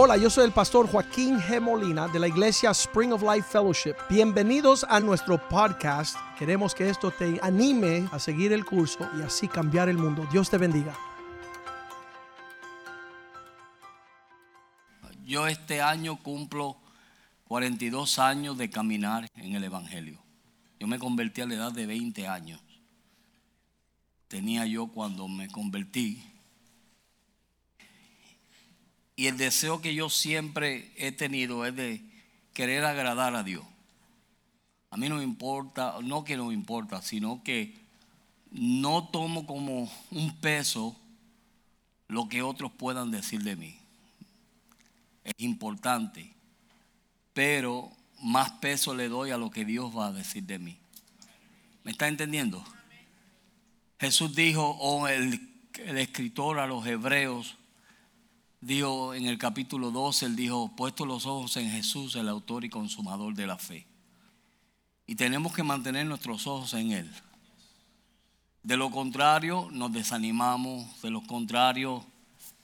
[0.00, 1.60] Hola, yo soy el pastor Joaquín G.
[1.60, 3.96] Molina de la iglesia Spring of Life Fellowship.
[4.08, 6.16] Bienvenidos a nuestro podcast.
[6.38, 10.24] Queremos que esto te anime a seguir el curso y así cambiar el mundo.
[10.30, 10.96] Dios te bendiga.
[15.24, 16.76] Yo este año cumplo
[17.48, 20.22] 42 años de caminar en el Evangelio.
[20.78, 22.62] Yo me convertí a la edad de 20 años.
[24.28, 26.22] Tenía yo cuando me convertí
[29.18, 32.00] y el deseo que yo siempre he tenido es de
[32.54, 33.64] querer agradar a Dios.
[34.90, 37.74] A mí no me importa, no que no me importa, sino que
[38.52, 40.96] no tomo como un peso
[42.06, 43.76] lo que otros puedan decir de mí.
[45.24, 46.32] Es importante,
[47.32, 47.90] pero
[48.22, 50.78] más peso le doy a lo que Dios va a decir de mí.
[51.82, 52.64] ¿Me está entendiendo?
[53.98, 55.40] Jesús dijo, o el,
[55.74, 57.57] el escritor a los hebreos,
[58.60, 62.70] dijo en el capítulo 12, él dijo, puesto los ojos en Jesús, el autor y
[62.70, 63.86] consumador de la fe.
[65.06, 67.10] Y tenemos que mantener nuestros ojos en Él.
[68.62, 72.04] De lo contrario, nos desanimamos, de lo contrario,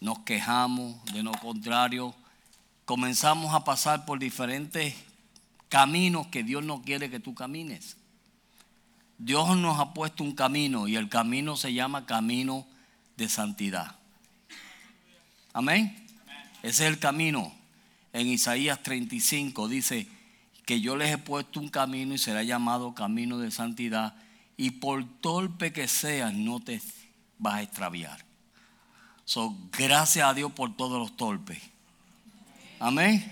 [0.00, 2.14] nos quejamos, de lo contrario,
[2.84, 4.94] comenzamos a pasar por diferentes
[5.70, 7.96] caminos que Dios no quiere que tú camines.
[9.16, 12.66] Dios nos ha puesto un camino y el camino se llama camino
[13.16, 13.96] de santidad.
[15.54, 15.96] Amén.
[16.62, 17.54] Ese es el camino.
[18.12, 20.08] En Isaías 35 dice
[20.66, 24.16] que yo les he puesto un camino y será llamado camino de santidad
[24.56, 26.80] y por torpe que seas no te
[27.38, 28.24] vas a extraviar.
[29.24, 31.62] So, gracias a Dios por todos los torpes.
[32.80, 33.24] Amén.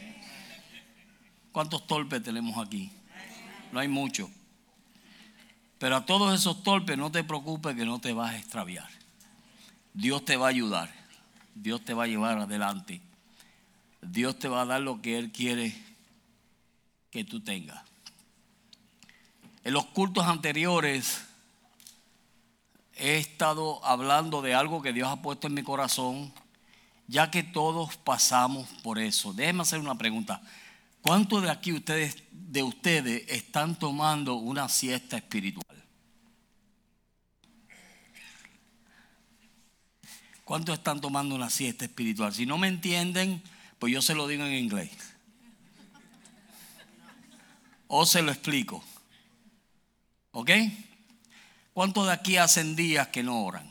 [1.50, 2.90] ¿Cuántos torpes tenemos aquí?
[3.72, 4.30] No hay muchos.
[5.78, 8.88] Pero a todos esos torpes no te preocupes que no te vas a extraviar.
[9.92, 11.01] Dios te va a ayudar.
[11.54, 13.00] Dios te va a llevar adelante.
[14.00, 15.74] Dios te va a dar lo que Él quiere
[17.10, 17.80] que tú tengas.
[19.64, 21.22] En los cultos anteriores
[22.96, 26.32] he estado hablando de algo que Dios ha puesto en mi corazón,
[27.06, 29.32] ya que todos pasamos por eso.
[29.32, 30.42] Déjenme hacer una pregunta.
[31.00, 35.81] ¿Cuántos de aquí ustedes, de ustedes están tomando una siesta espiritual?
[40.44, 42.34] ¿Cuántos están tomando una siesta espiritual?
[42.34, 43.42] Si no me entienden,
[43.78, 44.90] pues yo se lo digo en inglés.
[47.86, 48.82] O se lo explico.
[50.32, 50.50] ¿Ok?
[51.72, 53.70] ¿Cuántos de aquí hacen días que no oran?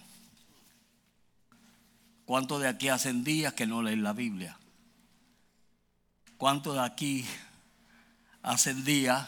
[2.26, 4.58] ¿Cuántos de aquí hacen días que no leen la Biblia?
[6.38, 7.26] ¿Cuántos de aquí
[8.42, 9.28] hacen días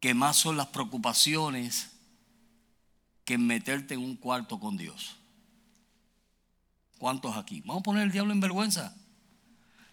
[0.00, 1.90] que más son las preocupaciones
[3.28, 5.14] que meterte en un cuarto con Dios.
[6.96, 7.60] ¿Cuántos aquí?
[7.60, 8.96] Vamos a poner el diablo en vergüenza.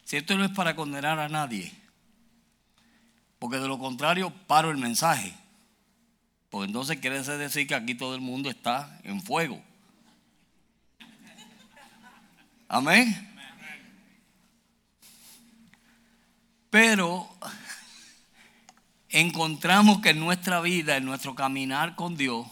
[0.05, 1.73] Si esto no es para condenar a nadie,
[3.37, 5.35] porque de lo contrario paro el mensaje.
[6.49, 9.61] Porque entonces quiere decir que aquí todo el mundo está en fuego.
[12.69, 13.35] Amén.
[16.69, 17.27] Pero
[19.09, 22.47] encontramos que en nuestra vida, en nuestro caminar con Dios,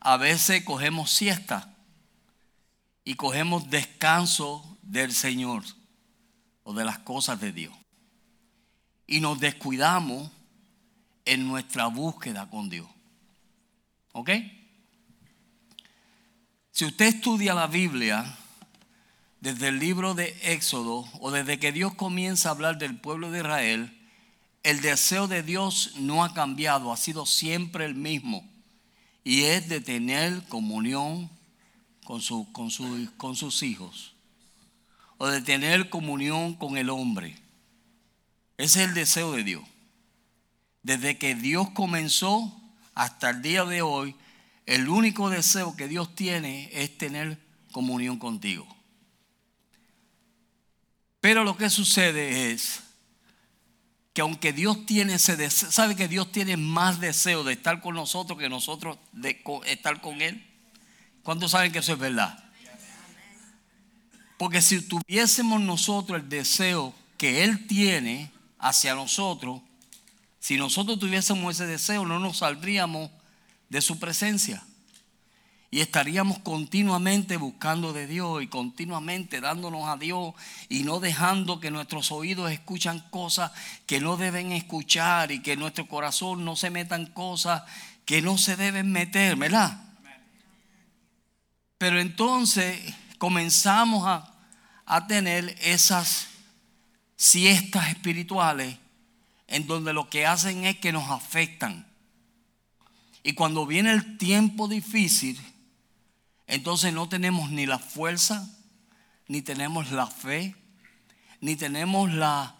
[0.00, 1.74] a veces cogemos siesta
[3.04, 5.64] y cogemos descanso del Señor
[6.62, 7.74] o de las cosas de Dios.
[9.06, 10.30] Y nos descuidamos
[11.24, 12.88] en nuestra búsqueda con Dios.
[14.12, 14.30] ¿Ok?
[16.70, 18.36] Si usted estudia la Biblia
[19.40, 23.40] desde el libro de Éxodo o desde que Dios comienza a hablar del pueblo de
[23.40, 23.94] Israel,
[24.62, 28.44] el deseo de Dios no ha cambiado, ha sido siempre el mismo
[29.28, 31.28] y es de tener comunión
[32.02, 32.70] con, con,
[33.18, 34.14] con sus hijos
[35.18, 37.38] o de tener comunión con el hombre.
[38.56, 39.62] Ese es el deseo de Dios.
[40.82, 42.58] Desde que Dios comenzó
[42.94, 44.16] hasta el día de hoy,
[44.64, 47.38] el único deseo que Dios tiene es tener
[47.70, 48.66] comunión contigo.
[51.20, 52.80] Pero lo que sucede es
[54.18, 57.94] que aunque Dios tiene ese deseo, sabe que Dios tiene más deseo de estar con
[57.94, 60.44] nosotros que nosotros de estar con Él.
[61.22, 62.36] ¿Cuántos saben que eso es verdad?
[64.36, 69.60] Porque si tuviésemos nosotros el deseo que Él tiene hacia nosotros,
[70.40, 73.12] si nosotros tuviésemos ese deseo, no nos saldríamos
[73.68, 74.66] de su presencia.
[75.70, 80.34] Y estaríamos continuamente buscando de Dios y continuamente dándonos a Dios
[80.70, 83.52] y no dejando que nuestros oídos escuchan cosas
[83.86, 87.64] que no deben escuchar y que nuestro corazón no se metan cosas
[88.06, 89.82] que no se deben meter, ¿verdad?
[91.76, 92.80] Pero entonces
[93.18, 94.34] comenzamos a,
[94.86, 96.28] a tener esas
[97.16, 98.78] siestas espirituales
[99.48, 101.86] en donde lo que hacen es que nos afectan.
[103.22, 105.38] Y cuando viene el tiempo difícil,
[106.48, 108.48] entonces no tenemos ni la fuerza,
[109.28, 110.56] ni tenemos la fe,
[111.40, 112.56] ni tenemos la,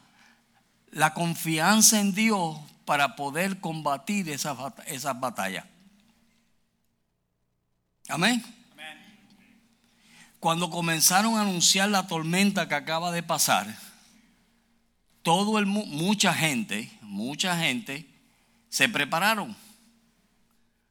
[0.91, 5.65] la confianza en Dios para poder combatir esas, esas batallas.
[8.09, 8.45] Amén.
[10.39, 13.75] Cuando comenzaron a anunciar la tormenta que acaba de pasar,
[15.23, 18.07] todo el mucha gente, mucha gente
[18.69, 19.57] se prepararon.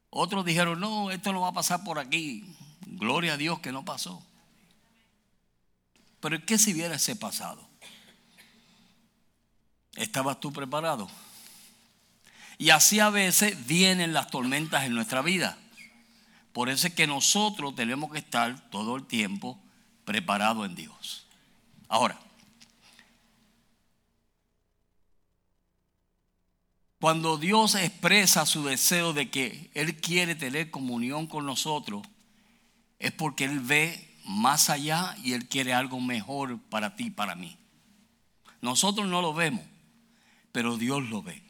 [0.09, 2.43] Otros dijeron, "No, esto no va a pasar por aquí."
[2.89, 4.23] Gloria a Dios que no pasó.
[6.19, 7.67] Pero ¿qué si hubiese pasado?
[9.95, 11.09] ¿Estabas tú preparado?
[12.57, 15.57] Y así a veces vienen las tormentas en nuestra vida.
[16.53, 19.59] Por eso es que nosotros tenemos que estar todo el tiempo
[20.05, 21.27] preparados en Dios.
[21.87, 22.19] Ahora,
[26.99, 32.01] cuando Dios expresa su deseo de que Él quiere tener comunión con nosotros,
[32.99, 37.57] es porque Él ve más allá y Él quiere algo mejor para ti para mí.
[38.61, 39.63] Nosotros no lo vemos,
[40.51, 41.43] pero Dios lo ve.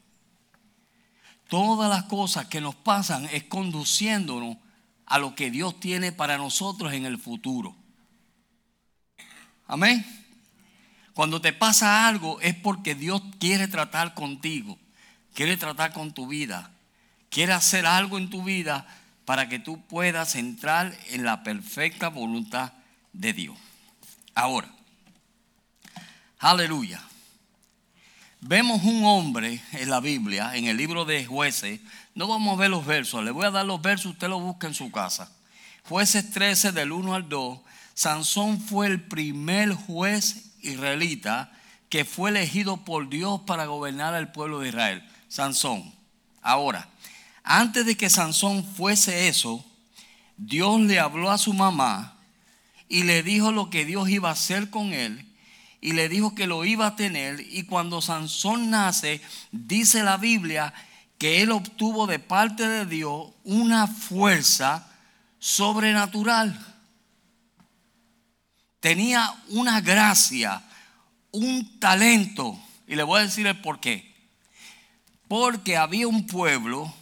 [1.48, 4.58] Todas las cosas que nos pasan es conduciéndonos
[5.06, 7.74] a lo que Dios tiene para nosotros en el futuro.
[9.66, 10.04] Amén.
[11.14, 14.78] Cuando te pasa algo es porque Dios quiere tratar contigo,
[15.34, 16.70] quiere tratar con tu vida,
[17.30, 18.86] quiere hacer algo en tu vida
[19.28, 22.72] para que tú puedas entrar en la perfecta voluntad
[23.12, 23.58] de Dios.
[24.34, 24.70] Ahora,
[26.38, 27.02] aleluya.
[28.40, 31.78] Vemos un hombre en la Biblia, en el libro de jueces,
[32.14, 34.66] no vamos a ver los versos, le voy a dar los versos, usted los busca
[34.66, 35.30] en su casa.
[35.86, 37.58] Jueces 13 del 1 al 2,
[37.92, 41.52] Sansón fue el primer juez israelita
[41.90, 45.06] que fue elegido por Dios para gobernar al pueblo de Israel.
[45.28, 45.92] Sansón.
[46.40, 46.88] Ahora,
[47.48, 49.64] antes de que Sansón fuese eso,
[50.36, 52.18] Dios le habló a su mamá
[52.88, 55.24] y le dijo lo que Dios iba a hacer con él
[55.80, 60.74] y le dijo que lo iba a tener y cuando Sansón nace, dice la Biblia
[61.16, 64.86] que él obtuvo de parte de Dios una fuerza
[65.38, 66.58] sobrenatural.
[68.80, 70.62] Tenía una gracia,
[71.32, 72.60] un talento.
[72.86, 74.14] Y le voy a decir el por qué.
[75.26, 76.92] Porque había un pueblo,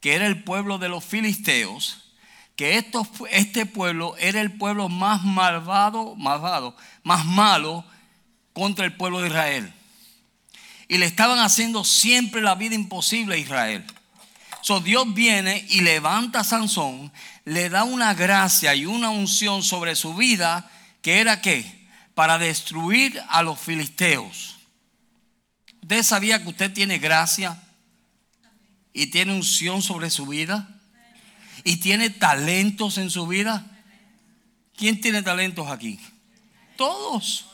[0.00, 2.12] que era el pueblo de los filisteos,
[2.56, 2.84] que
[3.30, 7.84] este pueblo era el pueblo más malvado, malvado, más malo
[8.52, 9.72] contra el pueblo de Israel
[10.90, 13.84] y le estaban haciendo siempre la vida imposible a Israel.
[14.60, 17.12] So Dios viene y levanta a Sansón,
[17.44, 20.68] le da una gracia y una unción sobre su vida
[21.00, 21.88] que era qué?
[22.16, 24.56] Para destruir a los filisteos.
[25.80, 27.56] ¿Usted sabía que usted tiene gracia
[28.92, 30.68] y tiene unción sobre su vida?
[31.64, 33.66] ¿Y tiene talentos en su vida?
[34.76, 36.00] ¿Quién tiene talentos aquí?
[36.76, 37.46] Todos.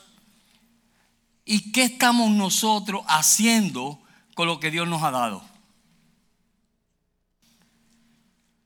[1.44, 4.00] ¿Y qué estamos nosotros haciendo
[4.34, 5.44] con lo que Dios nos ha dado?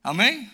[0.03, 0.51] Amén.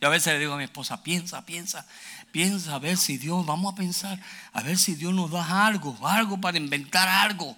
[0.00, 1.86] Y a veces le digo a mi esposa, piensa, piensa,
[2.30, 4.20] piensa a ver si Dios, vamos a pensar,
[4.52, 7.56] a ver si Dios nos da algo, algo para inventar algo.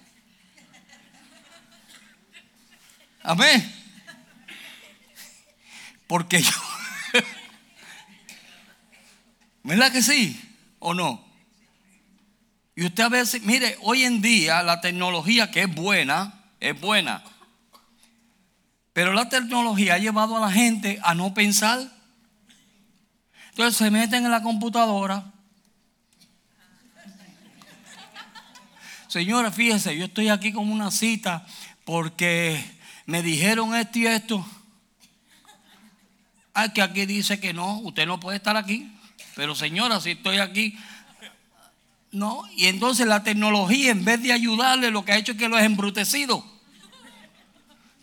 [3.23, 3.75] Amén.
[6.07, 6.51] Porque yo,
[9.63, 10.41] ¿verdad que sí
[10.79, 11.25] o no?
[12.75, 17.23] Y usted a veces, mire, hoy en día la tecnología que es buena, es buena.
[18.93, 21.81] Pero la tecnología ha llevado a la gente a no pensar.
[23.51, 25.31] Entonces se meten en la computadora.
[29.09, 31.45] Señora, fíjese, yo estoy aquí con una cita
[31.85, 34.47] porque me dijeron esto y esto.
[36.55, 38.93] Ay, que aquí dice que no, usted no puede estar aquí.
[39.35, 40.77] Pero señora, si estoy aquí,
[42.13, 45.49] no, y entonces la tecnología en vez de ayudarle lo que ha hecho es que
[45.49, 46.45] lo ha embrutecido.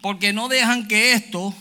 [0.01, 1.53] Porque no dejan que esto,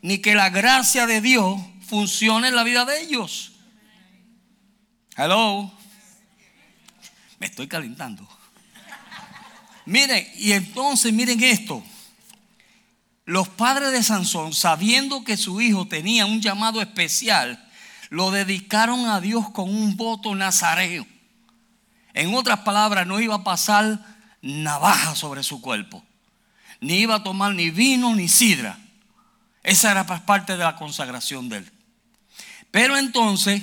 [0.00, 3.52] ni que la gracia de Dios funcione en la vida de ellos.
[5.16, 5.70] Hello.
[7.38, 8.26] Me estoy calentando.
[9.84, 11.84] Miren, y entonces miren esto.
[13.24, 17.64] Los padres de Sansón, sabiendo que su hijo tenía un llamado especial,
[18.08, 21.06] lo dedicaron a Dios con un voto nazareo.
[22.12, 24.00] En otras palabras, no iba a pasar
[24.42, 26.02] navaja sobre su cuerpo.
[26.80, 28.78] Ni iba a tomar ni vino ni sidra.
[29.62, 31.72] Esa era parte de la consagración de él.
[32.70, 33.62] Pero entonces,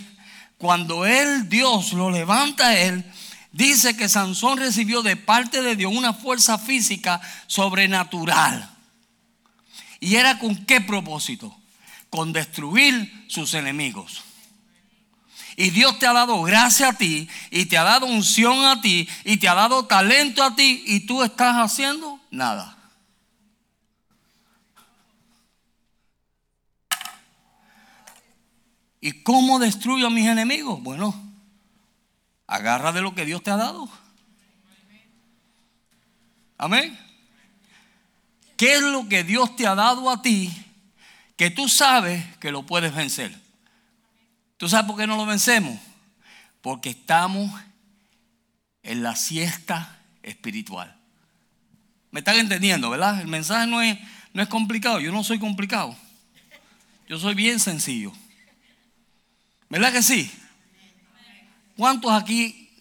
[0.57, 3.03] cuando él, Dios, lo levanta a él,
[3.51, 8.76] dice que Sansón recibió de parte de Dios una fuerza física sobrenatural.
[9.99, 11.55] ¿Y era con qué propósito?
[12.09, 14.23] Con destruir sus enemigos.
[15.55, 19.09] Y Dios te ha dado gracia a ti, y te ha dado unción a ti,
[19.23, 22.77] y te ha dado talento a ti, y tú estás haciendo nada.
[29.01, 30.81] ¿Y cómo destruyo a mis enemigos?
[30.81, 31.15] Bueno,
[32.45, 33.89] agarra de lo que Dios te ha dado.
[36.57, 37.06] Amén.
[38.57, 40.51] ¿Qué es lo que Dios te ha dado a ti
[41.35, 43.33] que tú sabes que lo puedes vencer?
[44.57, 45.79] ¿Tú sabes por qué no lo vencemos?
[46.61, 47.53] Porque estamos
[48.81, 50.97] en la siesta espiritual.
[52.09, 53.21] ¿Me están entendiendo, verdad?
[53.21, 53.99] El mensaje no es,
[54.33, 54.99] no es complicado.
[54.99, 55.95] Yo no soy complicado.
[57.07, 58.11] Yo soy bien sencillo.
[59.69, 60.31] ¿Verdad que sí?
[61.75, 62.71] ¿Cuántos aquí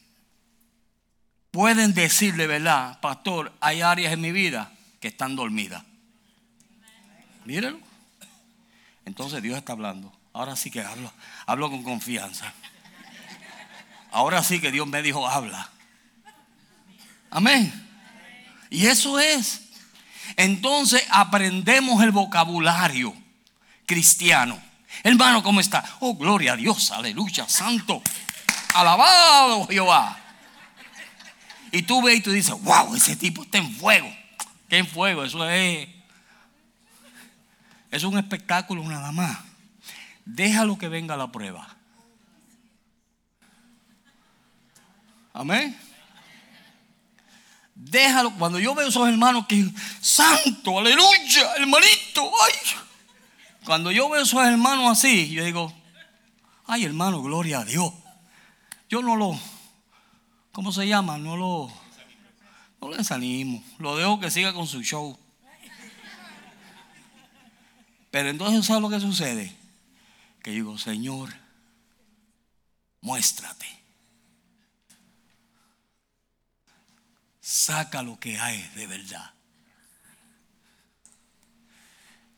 [1.51, 5.83] pueden decirle, verdad, pastor, hay áreas en mi vida que están dormidas?
[7.45, 7.81] Mírenlo.
[9.05, 10.13] Entonces Dios está hablando.
[10.33, 11.13] Ahora sí que hablo,
[11.47, 12.53] hablo con confianza.
[14.11, 15.71] Ahora sí que Dios me dijo, habla.
[17.31, 17.73] Amén.
[18.71, 19.63] Y eso es.
[20.37, 23.15] Entonces aprendemos el vocabulario
[23.87, 24.61] cristiano.
[25.03, 25.85] Hermano, ¿cómo está?
[26.01, 28.03] Oh, gloria a Dios, aleluya, santo.
[28.75, 30.19] Alabado Jehová.
[31.73, 34.11] Y tú ves y tú dices, wow, ese tipo está en fuego.
[34.69, 35.25] ¿Qué fuego?
[35.25, 35.89] Eso es.
[37.91, 39.39] Es un espectáculo nada más.
[40.25, 41.77] Déjalo que venga la prueba.
[45.33, 45.79] Amén.
[47.75, 48.33] Déjalo.
[48.33, 49.71] Cuando yo veo esos hermanos que,
[50.01, 52.55] santo, aleluya, hermanito, ay.
[53.65, 55.73] Cuando yo veo esos hermanos así, yo digo,
[56.67, 57.93] ay hermano, gloria a Dios.
[58.89, 59.39] Yo no lo,
[60.53, 61.19] ¿cómo se llama?
[61.19, 61.73] No lo,
[62.81, 63.63] no lo desanimo.
[63.79, 65.19] Lo dejo que siga con su show.
[68.11, 69.55] Pero entonces, ¿sabes lo que sucede?
[70.43, 71.35] Que digo, Señor,
[73.01, 73.67] muéstrate.
[77.41, 79.33] Saca lo que hay de verdad.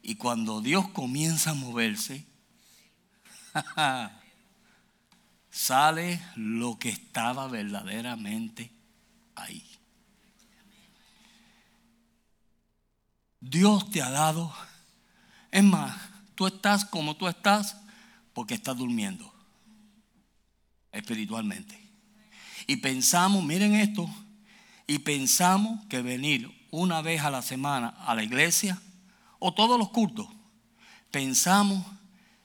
[0.03, 2.25] Y cuando Dios comienza a moverse,
[5.51, 8.71] sale lo que estaba verdaderamente
[9.35, 9.68] ahí.
[13.41, 14.53] Dios te ha dado,
[15.51, 15.97] es más,
[16.35, 17.77] tú estás como tú estás
[18.33, 19.33] porque estás durmiendo
[20.93, 21.79] espiritualmente.
[22.67, 24.09] Y pensamos, miren esto,
[24.87, 28.81] y pensamos que venir una vez a la semana a la iglesia
[29.39, 30.29] o todos los cultos,
[31.11, 31.85] pensamos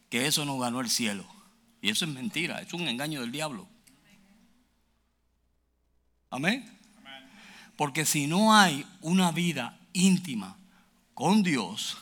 [0.10, 1.26] que eso nos ganó el cielo.
[1.82, 3.68] Y eso es mentira, es un engaño del diablo.
[6.30, 6.66] Amén.
[7.76, 10.58] Porque si no hay una vida íntima
[11.13, 11.98] con Dios,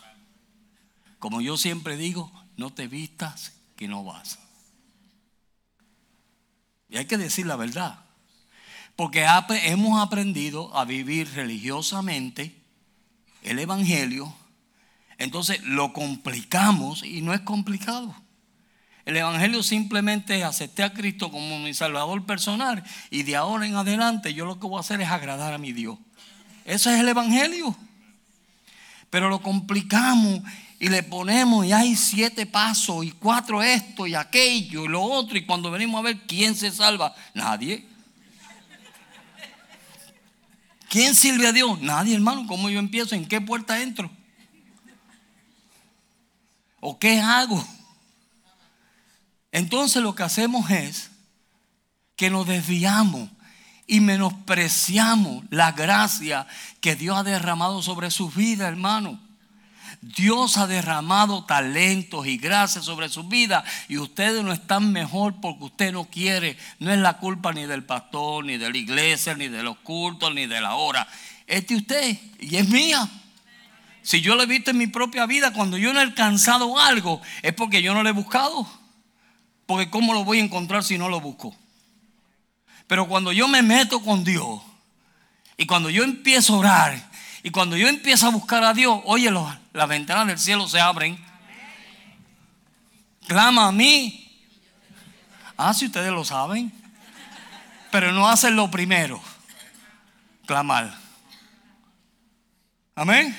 [1.19, 4.39] como yo siempre digo, no te vistas que no vas.
[6.89, 8.05] Y hay que decir la verdad.
[8.95, 9.25] Porque
[9.63, 12.55] hemos aprendido a vivir religiosamente
[13.43, 14.35] el Evangelio
[15.21, 18.15] entonces lo complicamos y no es complicado.
[19.05, 24.33] El Evangelio simplemente acepté a Cristo como mi Salvador personal y de ahora en adelante
[24.33, 25.99] yo lo que voy a hacer es agradar a mi Dios.
[26.65, 27.75] Ese es el Evangelio.
[29.11, 30.41] Pero lo complicamos
[30.79, 35.37] y le ponemos y hay siete pasos y cuatro esto y aquello y lo otro
[35.37, 37.85] y cuando venimos a ver quién se salva, nadie.
[40.89, 41.79] ¿Quién sirve a Dios?
[41.81, 42.45] Nadie, hermano.
[42.47, 43.15] ¿Cómo yo empiezo?
[43.15, 44.09] ¿En qué puerta entro?
[46.79, 47.63] ¿O qué hago?
[49.51, 51.11] Entonces lo que hacemos es
[52.15, 53.29] que nos desviamos
[53.91, 56.47] y menospreciamos la gracia
[56.79, 59.19] que Dios ha derramado sobre su vida, hermano.
[59.99, 65.65] Dios ha derramado talentos y gracias sobre su vida y ustedes no están mejor porque
[65.65, 66.57] usted no quiere.
[66.79, 70.33] No es la culpa ni del pastor, ni de la iglesia, ni de los cultos,
[70.33, 71.05] ni de la hora.
[71.45, 73.09] Es de usted y es mía.
[74.03, 77.21] Si yo lo he visto en mi propia vida, cuando yo no he alcanzado algo,
[77.41, 78.65] es porque yo no lo he buscado.
[79.65, 81.53] Porque ¿cómo lo voy a encontrar si no lo busco?
[82.91, 84.61] Pero cuando yo me meto con Dios,
[85.55, 87.09] y cuando yo empiezo a orar,
[87.41, 91.17] y cuando yo empiezo a buscar a Dios, oye, las ventanas del cielo se abren.
[93.27, 94.29] Clama a mí.
[95.55, 96.69] Ah, si ustedes lo saben.
[97.91, 99.23] Pero no hacen lo primero.
[100.45, 100.93] Clamar.
[102.93, 103.33] Amén.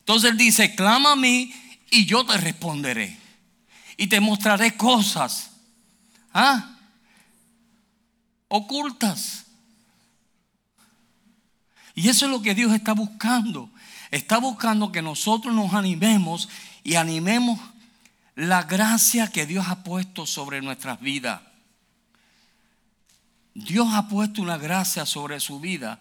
[0.00, 1.54] Entonces él dice, clama a mí
[1.92, 3.16] y yo te responderé.
[3.96, 5.52] Y te mostraré cosas
[6.34, 6.79] ¿Ah?
[8.52, 9.46] Ocultas.
[11.94, 13.70] Y eso es lo que Dios está buscando.
[14.10, 16.48] Está buscando que nosotros nos animemos
[16.82, 17.60] y animemos
[18.34, 21.40] la gracia que Dios ha puesto sobre nuestras vidas.
[23.54, 26.00] Dios ha puesto una gracia sobre su vida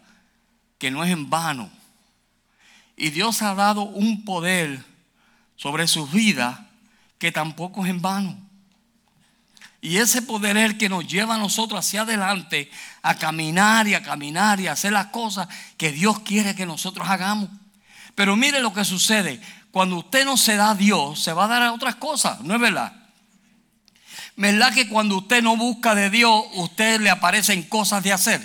[0.80, 1.70] que no es en vano.
[2.98, 4.84] Y Dios ha dado un poder
[5.56, 6.68] sobre su vida
[7.20, 8.49] que tampoco es en vano.
[9.82, 12.70] Y ese poder es el que nos lleva a nosotros hacia adelante
[13.02, 17.10] a caminar y a caminar y a hacer las cosas que Dios quiere que nosotros
[17.10, 17.50] hagamos.
[18.16, 19.40] Pero mire lo que sucede.
[19.72, 22.56] Cuando usted no se da a Dios, se va a dar a otras cosas, ¿no
[22.56, 22.94] es verdad?
[24.36, 28.42] ¿Verdad que cuando usted no busca de Dios, usted le aparecen cosas de hacer?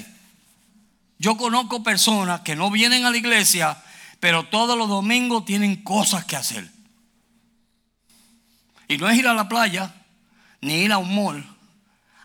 [1.19, 3.83] Yo conozco personas que no vienen a la iglesia,
[4.21, 6.71] pero todos los domingos tienen cosas que hacer.
[8.89, 9.95] Y no es ir a la playa,
[10.65, 11.55] ni ir a un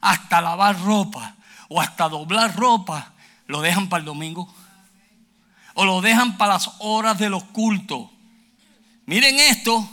[0.02, 1.36] hasta lavar ropa
[1.68, 3.14] o hasta doblar ropa,
[3.48, 4.52] lo dejan para el domingo.
[5.74, 8.10] O lo dejan para las horas de los cultos.
[9.06, 9.88] Miren esto.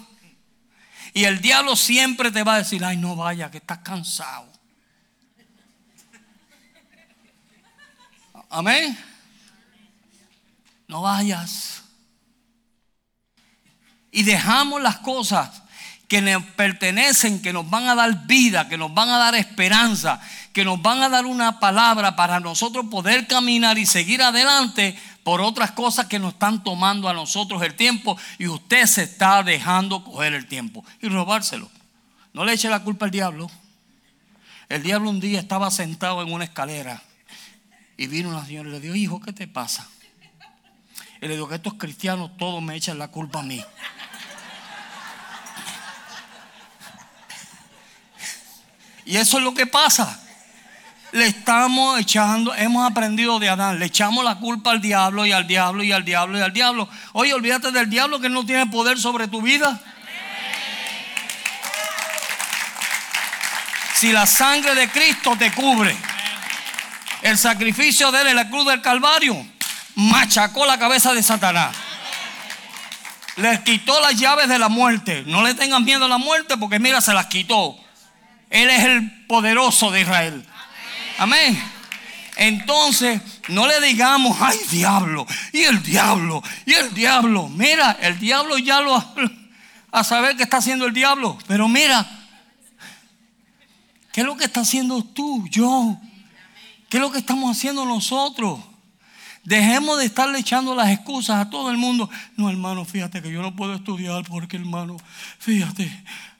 [1.12, 4.50] Y el diablo siempre te va a decir, ay, no vaya, que estás cansado.
[8.48, 8.96] Amén.
[10.86, 11.82] No vayas.
[14.12, 15.62] Y dejamos las cosas
[16.08, 20.20] que nos pertenecen, que nos van a dar vida, que nos van a dar esperanza,
[20.52, 25.40] que nos van a dar una palabra para nosotros poder caminar y seguir adelante por
[25.40, 30.04] otras cosas que nos están tomando a nosotros el tiempo y usted se está dejando
[30.04, 31.68] coger el tiempo y robárselo.
[32.32, 33.50] No le eche la culpa al diablo.
[34.68, 37.02] El diablo un día estaba sentado en una escalera
[37.96, 39.88] y vino una señora y le dijo, hijo, ¿qué te pasa?
[41.20, 43.64] Y le dijo que estos cristianos todos me echan la culpa a mí.
[49.06, 50.20] Y eso es lo que pasa
[51.16, 55.46] le estamos echando, hemos aprendido de Adán, le echamos la culpa al diablo y al
[55.46, 56.88] diablo y al diablo y al diablo.
[57.12, 59.80] Oye, olvídate del diablo que no tiene poder sobre tu vida.
[63.94, 65.96] Si la sangre de Cristo te cubre,
[67.22, 69.34] el sacrificio de él en la cruz del Calvario
[69.94, 71.74] machacó la cabeza de Satanás.
[73.36, 75.24] Les quitó las llaves de la muerte.
[75.26, 77.78] No le tengan miedo a la muerte porque mira, se las quitó.
[78.50, 80.44] Él es el poderoso de Israel.
[81.18, 81.60] Amén.
[82.36, 87.48] Entonces, no le digamos, ay diablo, y el diablo, y el diablo.
[87.48, 89.02] Mira, el diablo ya lo
[89.90, 91.38] a saber qué está haciendo el diablo.
[91.46, 92.06] Pero mira,
[94.12, 95.98] ¿qué es lo que está haciendo tú, yo?
[96.90, 98.60] ¿Qué es lo que estamos haciendo nosotros?
[99.42, 102.10] Dejemos de estarle echando las excusas a todo el mundo.
[102.36, 104.96] No, hermano, fíjate que yo no puedo estudiar porque, hermano,
[105.38, 105.90] fíjate,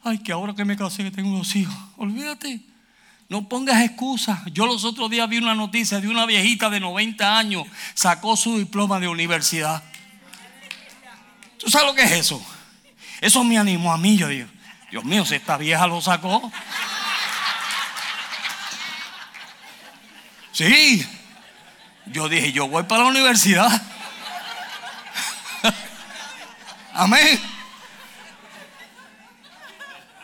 [0.07, 1.75] ay, que ahora que me casé que tengo dos hijos.
[1.97, 2.61] Olvídate.
[3.29, 4.39] No pongas excusas.
[4.53, 8.59] Yo los otros días vi una noticia de una viejita de 90 años, sacó su
[8.59, 9.83] diploma de universidad.
[11.59, 12.41] ¿Tú sabes lo que es eso?
[13.21, 14.17] Eso me animó a mí.
[14.17, 14.49] Yo digo,
[14.91, 16.53] Dios mío, si esta vieja lo sacó.
[20.53, 21.05] Sí.
[22.07, 23.83] Yo dije, yo voy para la universidad.
[26.95, 27.56] Amén.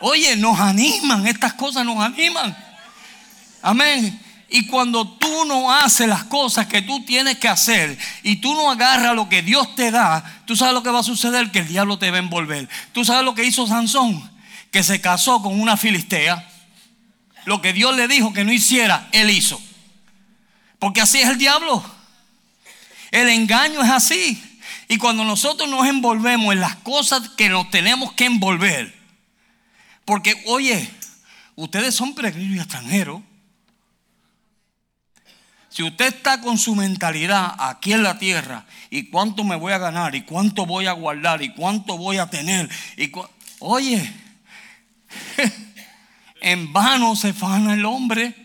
[0.05, 2.53] Oye, nos animan, estas cosas nos animan.
[3.61, 4.19] Amén.
[4.49, 8.69] Y cuando tú no haces las cosas que tú tienes que hacer y tú no
[8.69, 11.69] agarras lo que Dios te da, tú sabes lo que va a suceder, que el
[11.69, 12.67] diablo te va a envolver.
[12.91, 14.29] Tú sabes lo que hizo Sansón,
[14.71, 16.49] que se casó con una filistea.
[17.45, 19.57] Lo que Dios le dijo que no hiciera, él hizo.
[20.79, 21.81] Porque así es el diablo.
[23.09, 24.59] El engaño es así.
[24.89, 29.02] Y cuando nosotros nos envolvemos en las cosas que nos tenemos que envolver,
[30.05, 30.89] porque oye,
[31.55, 33.21] ustedes son peregrinos y extranjeros.
[35.69, 39.79] Si usted está con su mentalidad aquí en la tierra y cuánto me voy a
[39.79, 43.11] ganar y cuánto voy a guardar y cuánto voy a tener, y
[43.59, 44.13] oye,
[46.41, 48.35] en vano se fana el hombre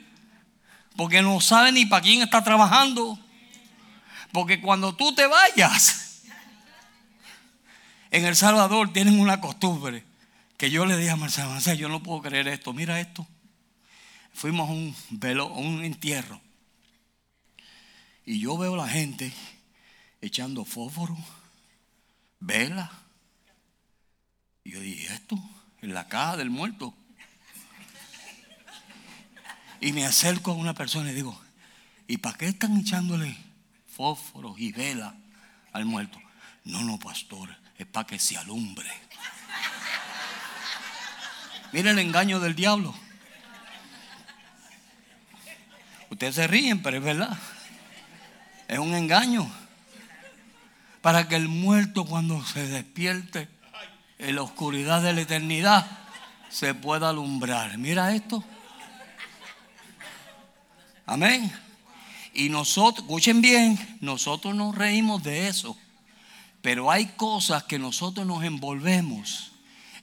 [0.96, 3.18] porque no sabe ni para quién está trabajando.
[4.32, 6.22] Porque cuando tú te vayas,
[8.10, 10.07] en El Salvador tienen una costumbre
[10.58, 13.26] que yo le dije a Marcelo, Marcelo, yo no puedo creer esto, mira esto.
[14.34, 16.40] Fuimos a un, velo, a un entierro
[18.28, 19.32] y yo veo a la gente
[20.20, 21.16] echando fósforo,
[22.40, 22.92] vela.
[24.64, 25.38] Y yo dije, ¿esto?
[25.80, 26.92] En la caja del muerto.
[29.80, 31.40] Y me acerco a una persona y digo,
[32.06, 33.34] ¿y para qué están echándole
[33.86, 35.16] fósforos y vela
[35.72, 36.20] al muerto?
[36.64, 38.90] No, no, pastor, es para que se alumbre.
[41.72, 42.94] Mira el engaño del diablo.
[46.10, 47.36] Ustedes se ríen, pero es verdad.
[48.66, 49.50] Es un engaño.
[51.02, 53.48] Para que el muerto cuando se despierte
[54.18, 55.86] en la oscuridad de la eternidad
[56.48, 57.76] se pueda alumbrar.
[57.78, 58.42] Mira esto.
[61.06, 61.52] Amén.
[62.34, 65.76] Y nosotros, escuchen bien, nosotros nos reímos de eso.
[66.62, 69.52] Pero hay cosas que nosotros nos envolvemos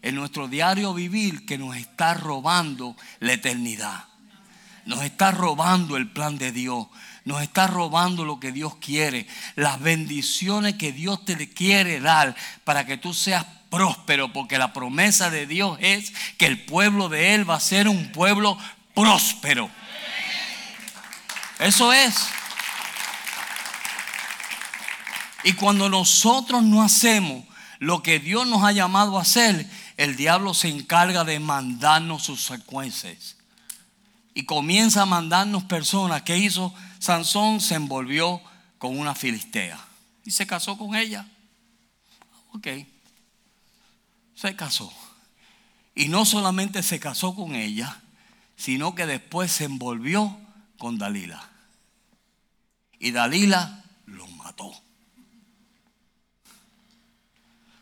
[0.05, 4.05] en nuestro diario vivir que nos está robando la eternidad.
[4.85, 6.85] Nos está robando el plan de Dios.
[7.23, 9.25] Nos está robando lo que Dios quiere.
[9.55, 14.31] Las bendiciones que Dios te quiere dar para que tú seas próspero.
[14.31, 18.11] Porque la promesa de Dios es que el pueblo de Él va a ser un
[18.11, 18.59] pueblo
[18.93, 19.71] próspero.
[21.57, 22.15] Eso es.
[25.43, 27.43] Y cuando nosotros no hacemos
[27.79, 32.43] lo que Dios nos ha llamado a hacer, el diablo se encarga de mandarnos sus
[32.43, 33.38] secuencias.
[34.34, 36.23] Y comienza a mandarnos personas.
[36.23, 36.73] ¿Qué hizo?
[36.99, 38.41] Sansón se envolvió
[38.77, 39.79] con una filistea.
[40.25, 41.25] Y se casó con ella.
[42.51, 42.67] Ok.
[44.36, 44.91] Se casó.
[45.93, 48.01] Y no solamente se casó con ella,
[48.58, 50.38] sino que después se envolvió
[50.77, 51.49] con Dalila.
[52.99, 54.73] Y Dalila lo mató.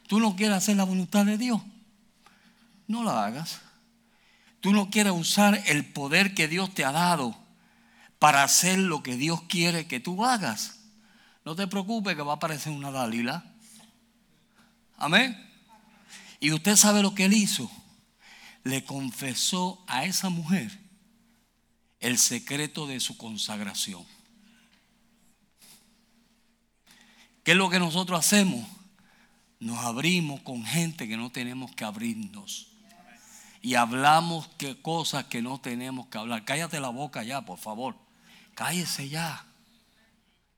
[0.07, 1.59] ¿Tú no quieres hacer la voluntad de Dios?
[2.87, 3.61] No la hagas.
[4.59, 7.37] Tú no quieres usar el poder que Dios te ha dado
[8.19, 10.79] para hacer lo que Dios quiere que tú hagas.
[11.43, 13.43] No te preocupes que va a aparecer una Dalila.
[14.97, 15.37] Amén.
[16.39, 17.69] Y usted sabe lo que él hizo.
[18.63, 20.79] Le confesó a esa mujer
[21.99, 24.05] el secreto de su consagración.
[27.43, 28.65] ¿Qué es lo que nosotros hacemos?
[29.59, 32.72] Nos abrimos con gente que no tenemos que abrirnos.
[33.63, 36.43] Y hablamos que cosas que no tenemos que hablar.
[36.43, 37.95] Cállate la boca ya, por favor.
[38.55, 39.45] Cállese ya.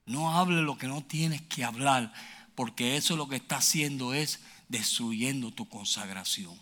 [0.06, 2.12] No hable lo que no tienes que hablar,
[2.56, 6.60] porque eso lo que está haciendo es destruyendo tu consagración.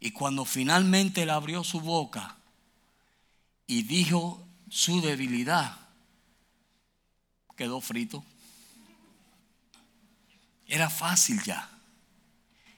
[0.00, 2.38] Y cuando finalmente él abrió su boca
[3.66, 5.76] y dijo su debilidad,
[7.54, 8.24] quedó frito.
[10.66, 11.71] Era fácil ya.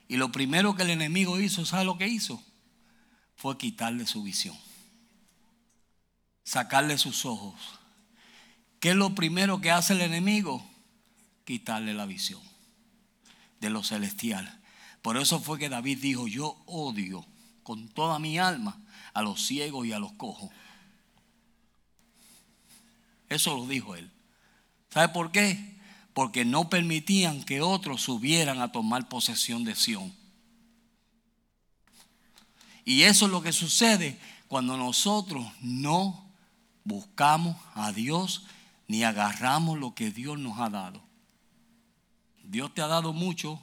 [0.08, 2.42] Y lo primero que el enemigo hizo, ¿sabe lo que hizo?
[3.36, 4.56] Fue quitarle su visión.
[6.44, 7.60] Sacarle sus ojos.
[8.80, 10.64] ¿Qué es lo primero que hace el enemigo?
[11.44, 12.40] Quitarle la visión
[13.60, 14.60] de lo celestial.
[15.00, 17.26] Por eso fue que David dijo, yo odio
[17.62, 18.78] con toda mi alma
[19.14, 20.50] a los ciegos y a los cojos.
[23.28, 24.10] Eso lo dijo él.
[24.90, 25.73] ¿Sabe por qué?
[26.14, 30.14] Porque no permitían que otros subieran a tomar posesión de Sión.
[32.84, 36.24] Y eso es lo que sucede cuando nosotros no
[36.84, 38.44] buscamos a Dios
[38.86, 41.02] ni agarramos lo que Dios nos ha dado.
[42.44, 43.60] Dios te ha dado mucho,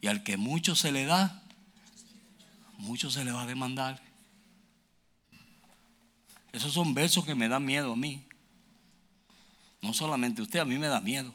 [0.00, 1.42] y al que mucho se le da,
[2.78, 4.02] mucho se le va a demandar.
[6.52, 8.24] Esos son versos que me dan miedo a mí.
[9.82, 11.32] No solamente usted, a mí me da miedo.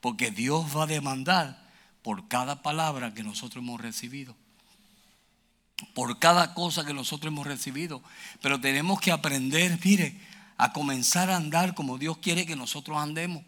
[0.00, 1.70] Porque Dios va a demandar
[2.02, 4.34] por cada palabra que nosotros hemos recibido.
[5.94, 8.02] Por cada cosa que nosotros hemos recibido.
[8.40, 10.20] Pero tenemos que aprender, mire,
[10.56, 13.44] a comenzar a andar como Dios quiere que nosotros andemos.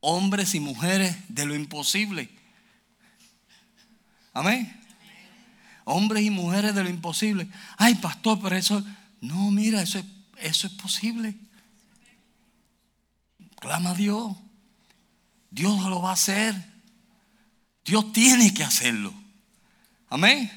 [0.00, 2.30] Hombres y mujeres de lo imposible
[4.32, 4.80] Amén.
[5.84, 7.48] Hombres y mujeres de lo imposible.
[7.76, 8.82] Ay, pastor, pero eso,
[9.20, 10.04] no, mira, eso es,
[10.38, 11.34] eso es posible.
[13.60, 14.36] Clama a Dios.
[15.52, 16.54] Dios lo va a hacer.
[17.84, 19.14] Dios tiene que hacerlo.
[20.08, 20.50] Amén.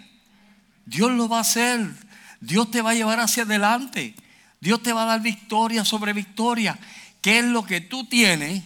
[0.86, 1.94] Dios lo va a hacer.
[2.40, 4.16] Dios te va a llevar hacia adelante.
[4.60, 6.80] Dios te va a dar victoria sobre victoria.
[7.22, 8.64] ¿Qué es lo que tú tienes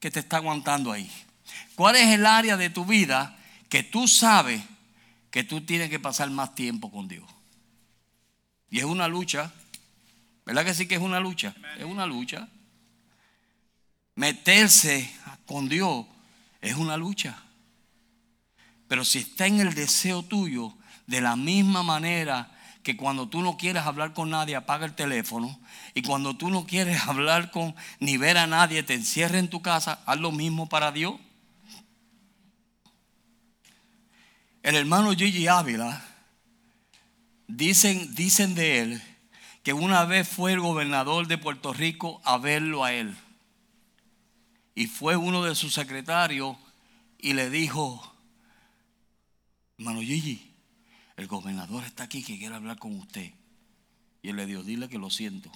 [0.00, 1.08] que te está aguantando ahí?
[1.76, 3.36] ¿Cuál es el área de tu vida
[3.68, 4.60] que tú sabes
[5.36, 7.28] que tú tienes que pasar más tiempo con Dios.
[8.70, 9.52] Y es una lucha.
[10.46, 11.54] ¿Verdad que sí que es una lucha?
[11.76, 12.48] Es una lucha.
[14.14, 15.12] Meterse
[15.46, 16.06] con Dios
[16.60, 17.42] es una lucha.
[18.88, 20.74] Pero si está en el deseo tuyo,
[21.06, 25.58] de la misma manera que cuando tú no quieres hablar con nadie, apaga el teléfono.
[25.94, 29.62] Y cuando tú no quieres hablar con ni ver a nadie, te encierra en tu
[29.62, 31.16] casa, haz lo mismo para Dios.
[34.62, 36.04] El hermano Gigi Ávila,
[37.46, 39.02] dicen, dicen de él
[39.62, 43.16] que una vez fue el gobernador de Puerto Rico a verlo a él.
[44.76, 46.54] Y fue uno de sus secretarios
[47.18, 48.14] y le dijo,
[49.78, 50.52] hermano Gigi,
[51.16, 53.32] el gobernador está aquí que quiere hablar con usted.
[54.22, 55.50] Y él le dijo, dile que lo siento.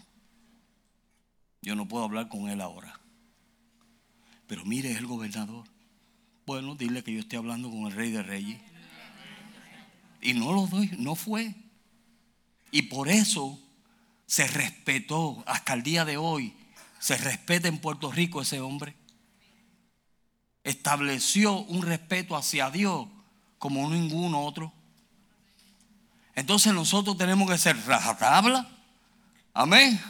[1.61, 2.99] Yo no puedo hablar con él ahora.
[4.47, 5.67] Pero mire, es el gobernador.
[6.47, 8.59] Bueno, dile que yo estoy hablando con el rey de reyes.
[10.23, 11.55] Y no lo doy, no fue.
[12.71, 13.61] Y por eso
[14.25, 16.55] se respetó hasta el día de hoy.
[16.99, 18.97] Se respeta en Puerto Rico ese hombre.
[20.65, 23.07] Estableció un respeto hacia Dios
[23.59, 24.73] como ningún otro.
[26.35, 28.69] Entonces nosotros tenemos que ser rajatabla.
[29.53, 30.01] Amén.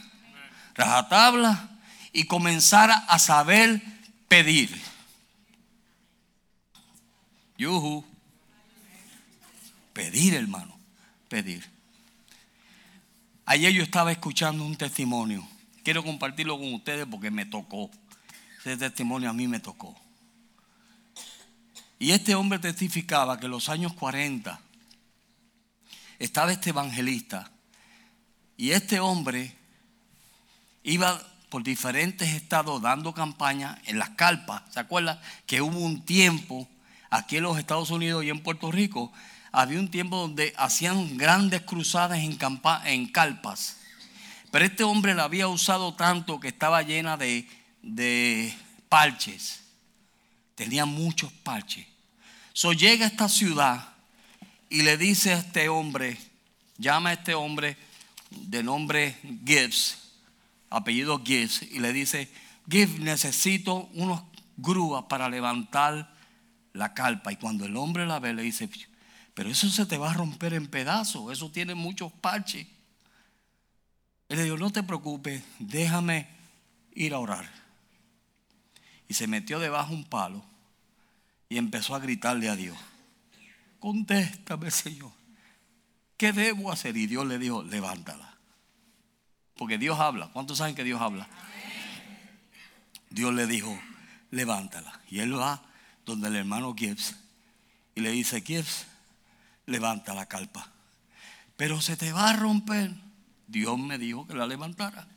[0.75, 1.69] Rajatabla.
[2.13, 3.81] Y comenzar a saber
[4.29, 4.81] pedir.
[7.59, 8.05] Yuhu.
[9.93, 10.77] Pedir, hermano.
[11.29, 11.69] Pedir.
[13.45, 15.47] Ayer yo estaba escuchando un testimonio.
[15.83, 17.91] Quiero compartirlo con ustedes porque me tocó.
[18.61, 20.01] Ese testimonio a mí me tocó.
[22.01, 24.59] Y este hombre testificaba que en los años 40
[26.19, 27.51] estaba este evangelista
[28.57, 29.55] y este hombre
[30.83, 34.63] iba por diferentes estados dando campaña en las calpas.
[34.73, 36.67] ¿Se acuerdan que hubo un tiempo
[37.11, 39.13] aquí en los Estados Unidos y en Puerto Rico?
[39.53, 42.39] Había un tiempo donde hacían grandes cruzadas en,
[42.87, 43.77] en calpas.
[44.51, 47.47] Pero este hombre la había usado tanto que estaba llena de,
[47.83, 48.57] de
[48.89, 49.65] parches.
[50.55, 51.89] Tenía muchos parches.
[52.61, 53.88] So llega a esta ciudad
[54.68, 56.18] y le dice a este hombre,
[56.77, 57.79] llama a este hombre
[58.29, 59.96] de nombre Gibbs,
[60.68, 62.31] apellido Gibbs, y le dice,
[62.68, 64.23] Gibbs, necesito unos
[64.59, 66.14] grúas para levantar
[66.75, 67.33] la carpa.
[67.33, 68.68] Y cuando el hombre la ve, le dice,
[69.33, 72.66] pero eso se te va a romper en pedazos, eso tiene muchos parches.
[74.29, 76.29] Él le dijo, no te preocupes, déjame
[76.94, 77.51] ir a orar.
[79.09, 80.50] Y se metió debajo un palo
[81.51, 82.79] y empezó a gritarle a Dios,
[83.81, 85.11] contéstame Señor,
[86.17, 86.97] ¿qué debo hacer?
[86.97, 88.39] Y Dios le dijo, levántala.
[89.57, 90.31] Porque Dios habla.
[90.33, 91.29] ¿Cuántos saben que Dios habla?
[93.11, 93.79] Dios le dijo,
[94.31, 95.01] levántala.
[95.11, 95.63] Y él va
[96.07, 97.17] donde el hermano Gibbs
[97.97, 98.87] y le dice, Gibbs,
[99.67, 100.71] levanta la calpa.
[101.57, 102.95] Pero se te va a romper.
[103.49, 105.09] Dios me dijo que la levantara.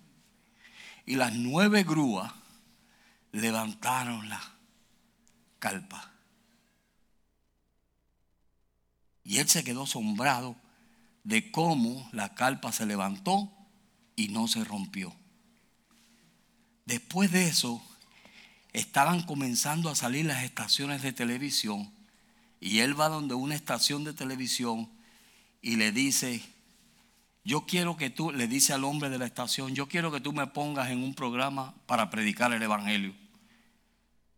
[1.05, 2.33] Y las nueve grúas
[3.31, 4.41] levantaron la
[5.59, 6.12] calpa.
[9.23, 10.55] Y él se quedó asombrado
[11.23, 13.51] de cómo la calpa se levantó
[14.15, 15.13] y no se rompió.
[16.85, 17.81] Después de eso,
[18.73, 21.91] estaban comenzando a salir las estaciones de televisión
[22.59, 24.89] y él va donde una estación de televisión
[25.61, 26.41] y le dice,
[27.45, 30.33] yo quiero que tú, le dice al hombre de la estación, yo quiero que tú
[30.33, 33.13] me pongas en un programa para predicar el Evangelio.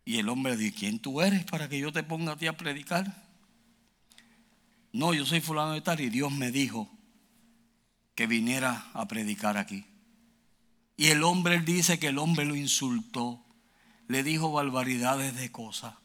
[0.05, 2.57] Y el hombre dice, ¿quién tú eres para que yo te ponga a ti a
[2.57, 3.24] predicar?
[4.95, 6.89] No, yo soy fulano de tal y Dios me dijo
[8.15, 9.83] que viniera a predicar aquí.
[10.95, 13.43] Y el hombre, dice que el hombre lo insultó,
[14.07, 15.95] le dijo barbaridades de cosas.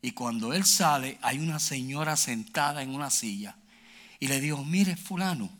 [0.00, 3.56] Y cuando él sale, hay una señora sentada en una silla
[4.20, 5.50] y le dijo, mire fulano,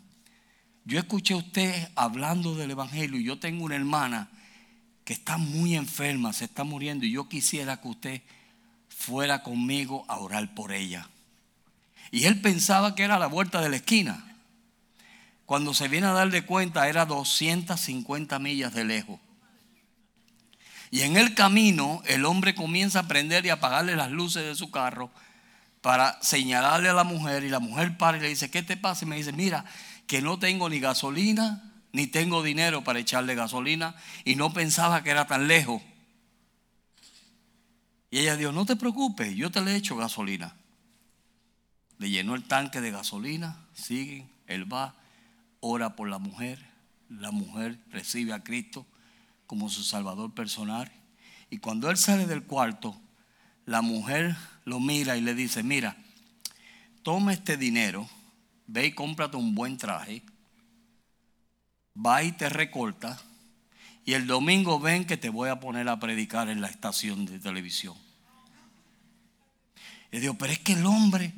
[0.85, 4.31] yo escuché a usted hablando del Evangelio y yo tengo una hermana
[5.05, 8.23] que está muy enferma, se está muriendo y yo quisiera que usted
[8.89, 11.11] fuera conmigo a orar por ella.
[12.15, 14.25] Y él pensaba que era la vuelta de la esquina.
[15.47, 19.19] Cuando se viene a dar de cuenta era 250 millas de lejos.
[20.93, 24.71] Y en el camino el hombre comienza a prender y apagarle las luces de su
[24.71, 25.11] carro
[25.81, 29.05] para señalarle a la mujer y la mujer para y le dice, ¿qué te pasa?
[29.05, 29.65] Y me dice, mira,
[30.07, 35.11] que no tengo ni gasolina, ni tengo dinero para echarle gasolina y no pensaba que
[35.11, 35.83] era tan lejos.
[38.09, 40.55] Y ella dijo, no te preocupes, yo te le echo gasolina.
[41.99, 44.95] Le llenó el tanque de gasolina, sigue, él va,
[45.61, 46.65] ora por la mujer,
[47.09, 48.87] la mujer recibe a Cristo
[49.47, 50.91] como su salvador personal.
[51.51, 53.01] Y cuando él sale del cuarto,
[53.67, 55.97] la mujer lo mira y le dice, mira,
[57.03, 58.09] toma este dinero,
[58.67, 60.23] ve y cómprate un buen traje,
[61.95, 63.21] va y te recorta,
[64.05, 67.39] y el domingo ven que te voy a poner a predicar en la estación de
[67.39, 67.97] televisión.
[70.13, 71.33] Y digo, pero es que el hombre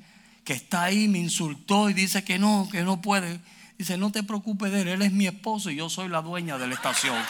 [0.46, 3.40] que está ahí me insultó y dice que no, que no puede.
[3.76, 6.56] Dice, no te preocupes de él, él es mi esposo y yo soy la dueña
[6.56, 7.20] de la estación.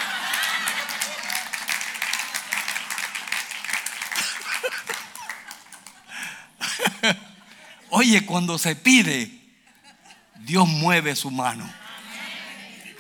[7.89, 9.33] Oye, cuando se pide,
[10.41, 11.67] Dios mueve su mano.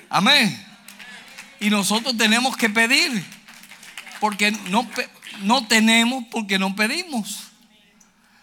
[0.09, 0.66] Amén.
[1.61, 3.22] Y nosotros tenemos que pedir,
[4.18, 4.88] porque no,
[5.42, 7.48] no tenemos porque no pedimos.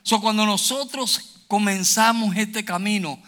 [0.04, 3.22] So, cuando nosotros comenzamos este camino,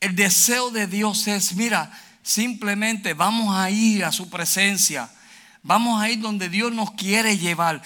[0.00, 5.08] el deseo de Dios es, mira, simplemente vamos a ir a su presencia,
[5.62, 7.80] vamos a ir donde Dios nos quiere llevar.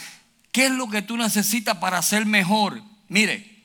[0.52, 2.82] ¿Qué es lo que tú necesitas para ser mejor?
[3.08, 3.62] Mire,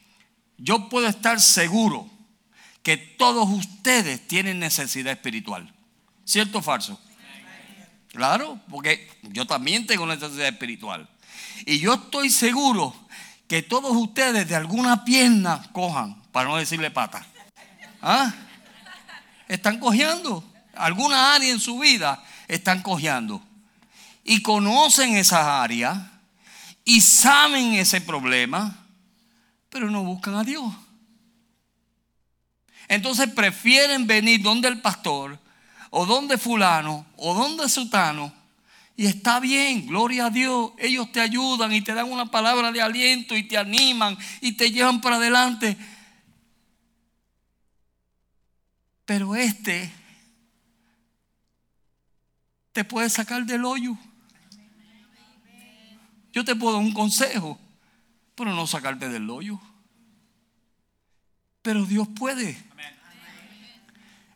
[0.57, 2.11] yo puedo estar seguro
[2.81, 5.73] que todos ustedes tienen necesidad espiritual.
[6.25, 6.99] ¿Cierto o falso?
[8.09, 11.07] Claro, porque yo también tengo necesidad espiritual.
[11.65, 12.93] Y yo estoy seguro
[13.53, 17.23] que todos ustedes de alguna pierna cojan, para no decirle pata.
[18.01, 18.33] ¿Ah?
[19.47, 20.43] Están cojeando.
[20.73, 23.43] Alguna área en su vida están cojeando.
[24.23, 25.99] Y conocen esas áreas
[26.83, 28.87] y saben ese problema,
[29.69, 30.73] pero no buscan a Dios.
[32.87, 35.39] Entonces prefieren venir donde el pastor
[35.91, 38.33] o donde fulano o donde sutano
[38.95, 40.71] y está bien, gloria a Dios.
[40.77, 44.71] Ellos te ayudan y te dan una palabra de aliento y te animan y te
[44.71, 45.75] llevan para adelante.
[49.05, 49.91] Pero este
[52.71, 53.97] te puede sacar del hoyo.
[56.31, 57.59] Yo te puedo dar un consejo,
[58.35, 59.59] pero no sacarte del hoyo.
[61.63, 62.57] Pero Dios puede.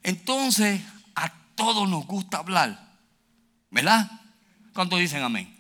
[0.02, 0.82] Entonces,
[1.16, 2.88] a todos nos gusta hablar.
[3.70, 4.10] ¿Verdad?
[4.78, 5.52] ¿Cuántos dicen amén?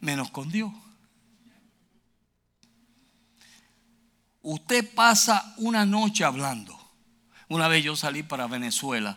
[0.00, 0.72] Menos con Dios.
[4.42, 6.76] Usted pasa una noche hablando.
[7.46, 9.16] Una vez yo salí para Venezuela.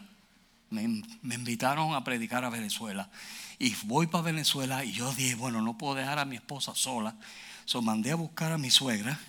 [0.69, 3.09] Me, me invitaron a predicar a Venezuela.
[3.57, 7.15] Y voy para Venezuela y yo dije, bueno, no puedo dejar a mi esposa sola.
[7.65, 9.19] So mandé a buscar a mi suegra.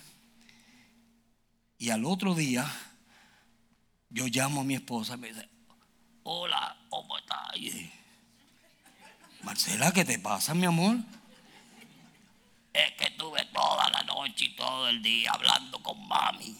[1.79, 2.71] Y al otro día,
[4.11, 5.49] yo llamo a mi esposa y me dice,
[6.21, 8.02] hola, ¿cómo estás?
[9.43, 10.97] Marcela, ¿qué te pasa, mi amor?
[12.73, 16.57] Es que estuve toda la noche y todo el día hablando con mami.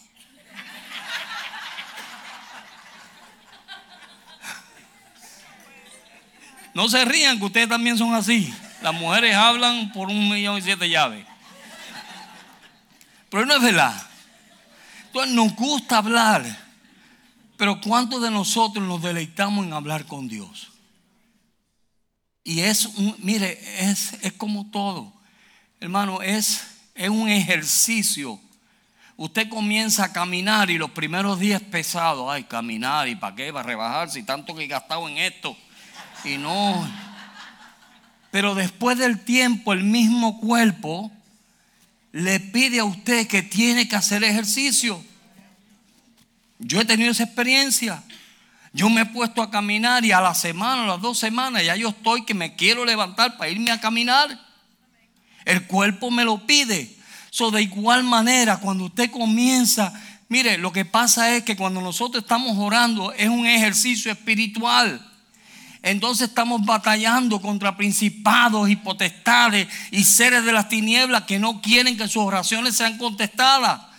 [6.74, 8.52] No se rían que ustedes también son así.
[8.82, 11.24] Las mujeres hablan por un millón y siete llaves.
[13.30, 14.06] Pero no es verdad.
[15.06, 16.44] Entonces nos gusta hablar.
[17.56, 20.73] Pero ¿cuántos de nosotros nos deleitamos en hablar con Dios?
[22.44, 25.10] Y es un, mire, es, es como todo.
[25.80, 26.62] Hermano, es,
[26.94, 28.38] es un ejercicio.
[29.16, 33.60] Usted comienza a caminar y los primeros días pesados, ay, caminar y para qué va
[33.60, 35.56] a rebajar si tanto que he gastado en esto.
[36.24, 36.86] Y no.
[38.30, 41.10] Pero después del tiempo, el mismo cuerpo
[42.12, 45.02] le pide a usted que tiene que hacer ejercicio.
[46.58, 48.02] Yo he tenido esa experiencia.
[48.74, 51.76] Yo me he puesto a caminar y a la semana, a las dos semanas, ya
[51.76, 54.36] yo estoy que me quiero levantar para irme a caminar.
[55.44, 56.92] El cuerpo me lo pide.
[57.30, 59.92] So, de igual manera, cuando usted comienza,
[60.28, 65.00] mire, lo que pasa es que cuando nosotros estamos orando es un ejercicio espiritual.
[65.80, 71.96] Entonces estamos batallando contra principados y potestades y seres de las tinieblas que no quieren
[71.96, 73.93] que sus oraciones sean contestadas.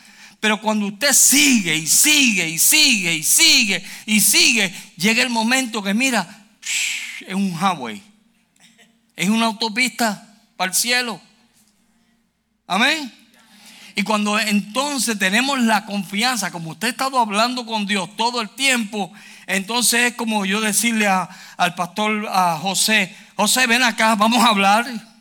[0.45, 5.81] Pero cuando usted sigue y sigue y sigue y sigue y sigue, llega el momento
[5.81, 6.45] que mira,
[7.25, 7.99] es un highway,
[9.15, 11.19] es una autopista para el cielo.
[12.67, 13.11] Amén.
[13.95, 18.49] Y cuando entonces tenemos la confianza, como usted ha estado hablando con Dios todo el
[18.49, 19.11] tiempo,
[19.47, 25.14] entonces es como yo decirle al pastor a José, José, ven acá, vamos a hablar.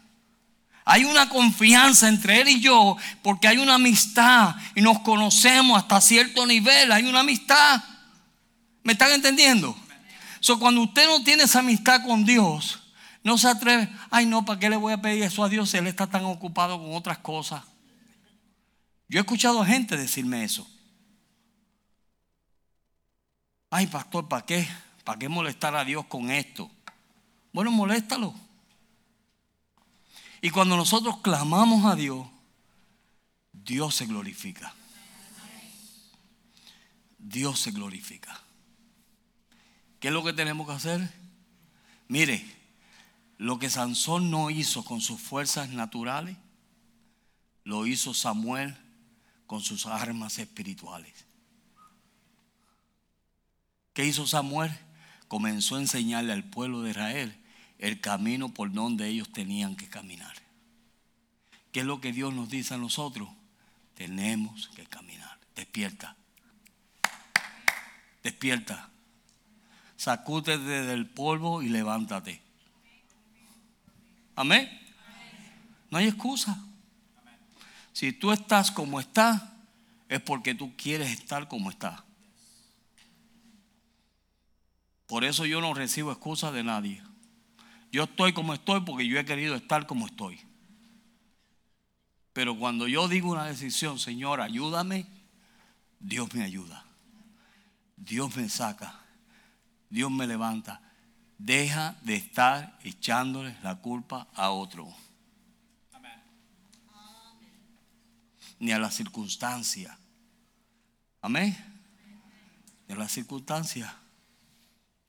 [0.84, 6.00] Hay una confianza entre él y yo porque hay una amistad y nos conocemos hasta
[6.00, 7.82] cierto nivel, hay una amistad.
[8.82, 9.74] ¿Me están entendiendo?
[10.40, 12.80] So, cuando usted no tiene esa amistad con Dios,
[13.22, 15.78] no se atreve, ay no, ¿para qué le voy a pedir eso a Dios si
[15.78, 17.62] Él está tan ocupado con otras cosas?
[19.08, 20.68] Yo he escuchado gente decirme eso.
[23.70, 24.68] Ay, pastor, ¿para qué?
[25.02, 26.70] ¿Para qué molestar a Dios con esto?
[27.52, 28.34] Bueno, moléstalo.
[30.44, 32.26] Y cuando nosotros clamamos a Dios,
[33.50, 34.74] Dios se glorifica.
[37.16, 38.42] Dios se glorifica.
[39.98, 41.14] ¿Qué es lo que tenemos que hacer?
[42.08, 42.44] Mire,
[43.38, 46.36] lo que Sansón no hizo con sus fuerzas naturales,
[47.62, 48.76] lo hizo Samuel
[49.46, 51.24] con sus armas espirituales.
[53.94, 54.78] ¿Qué hizo Samuel?
[55.26, 57.43] Comenzó a enseñarle al pueblo de Israel
[57.84, 60.34] el camino por donde ellos tenían que caminar.
[61.70, 63.28] ¿Qué es lo que Dios nos dice a nosotros?
[63.94, 65.38] Tenemos que caminar.
[65.54, 66.16] Despierta.
[68.22, 68.88] Despierta.
[69.98, 72.40] Sacúdete del polvo y levántate.
[74.34, 74.66] Amén.
[75.90, 76.58] No hay excusa.
[77.92, 79.42] Si tú estás como estás,
[80.08, 82.02] es porque tú quieres estar como estás.
[85.06, 87.02] Por eso yo no recibo excusas de nadie.
[87.94, 90.40] Yo estoy como estoy porque yo he querido estar como estoy.
[92.32, 95.06] Pero cuando yo digo una decisión, Señor, ayúdame,
[96.00, 96.84] Dios me ayuda.
[97.96, 99.00] Dios me saca.
[99.90, 100.82] Dios me levanta.
[101.38, 104.92] Deja de estar echándole la culpa a otro.
[108.58, 109.96] Ni a la circunstancia.
[111.22, 111.56] Amén.
[112.88, 113.96] Ni a la circunstancia.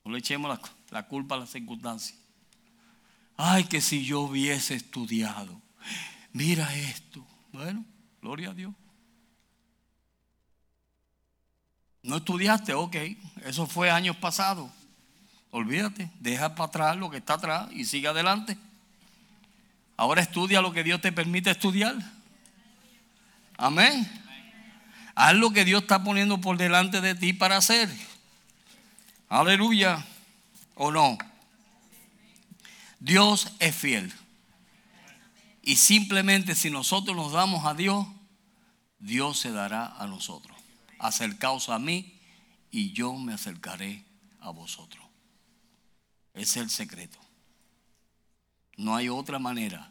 [0.04, 0.60] No le echemos la,
[0.90, 2.16] la culpa a la circunstancia.
[3.36, 5.60] Ay, que si yo hubiese estudiado.
[6.32, 7.26] Mira esto.
[7.52, 7.84] Bueno,
[8.22, 8.74] gloria a Dios.
[12.02, 12.96] No estudiaste, ok.
[13.44, 14.70] Eso fue años pasados.
[15.50, 18.56] Olvídate, deja para atrás lo que está atrás y sigue adelante.
[19.96, 21.96] Ahora estudia lo que Dios te permite estudiar.
[23.56, 24.06] Amén.
[25.14, 27.88] Haz lo que Dios está poniendo por delante de ti para hacer.
[29.28, 30.04] Aleluya.
[30.74, 31.16] ¿O no?
[33.00, 34.12] Dios es fiel.
[35.62, 38.06] Y simplemente si nosotros nos damos a Dios,
[38.98, 40.56] Dios se dará a nosotros.
[40.98, 42.18] Acercaos a mí
[42.70, 44.04] y yo me acercaré
[44.40, 45.04] a vosotros.
[46.34, 47.18] Ese es el secreto.
[48.76, 49.90] No hay otra manera.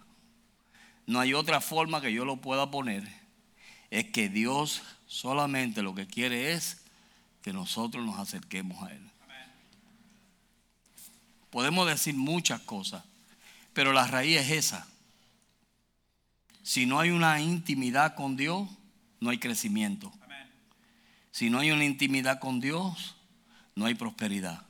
[1.08, 3.08] No hay otra forma que yo lo pueda poner.
[3.90, 6.84] Es que Dios solamente lo que quiere es
[7.42, 9.12] que nosotros nos acerquemos a Él.
[11.56, 13.06] Podemos decir muchas cosas,
[13.72, 14.86] pero la raíz es esa.
[16.64, 18.68] Si no hay una intimidad con Dios,
[19.22, 20.12] no hay crecimiento.
[21.32, 23.16] Si no hay una intimidad con Dios,
[23.74, 24.66] no hay prosperidad.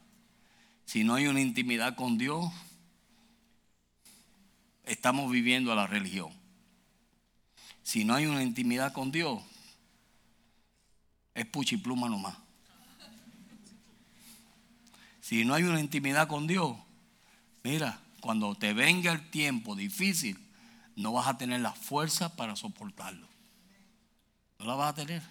[0.85, 2.53] Si no hay una intimidad con Dios,
[4.83, 6.31] estamos viviendo a la religión.
[7.81, 9.41] Si no hay una intimidad con Dios,
[11.33, 12.44] es puchipluma nomás.
[15.25, 16.77] Si no hay una intimidad con Dios,
[17.63, 20.37] mira, cuando te venga el tiempo difícil,
[20.95, 23.27] no vas a tener la fuerza para soportarlo.
[24.59, 25.23] No la vas a tener.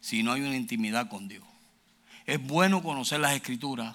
[0.00, 1.44] Si no hay una intimidad con Dios.
[2.24, 3.94] Es bueno conocer las escrituras.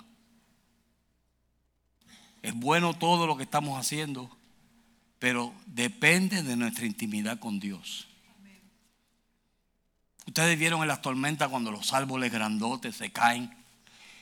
[2.43, 4.31] Es bueno todo lo que estamos haciendo.
[5.19, 8.07] Pero depende de nuestra intimidad con Dios.
[10.27, 13.55] Ustedes vieron en las tormentas cuando los árboles grandotes se caen.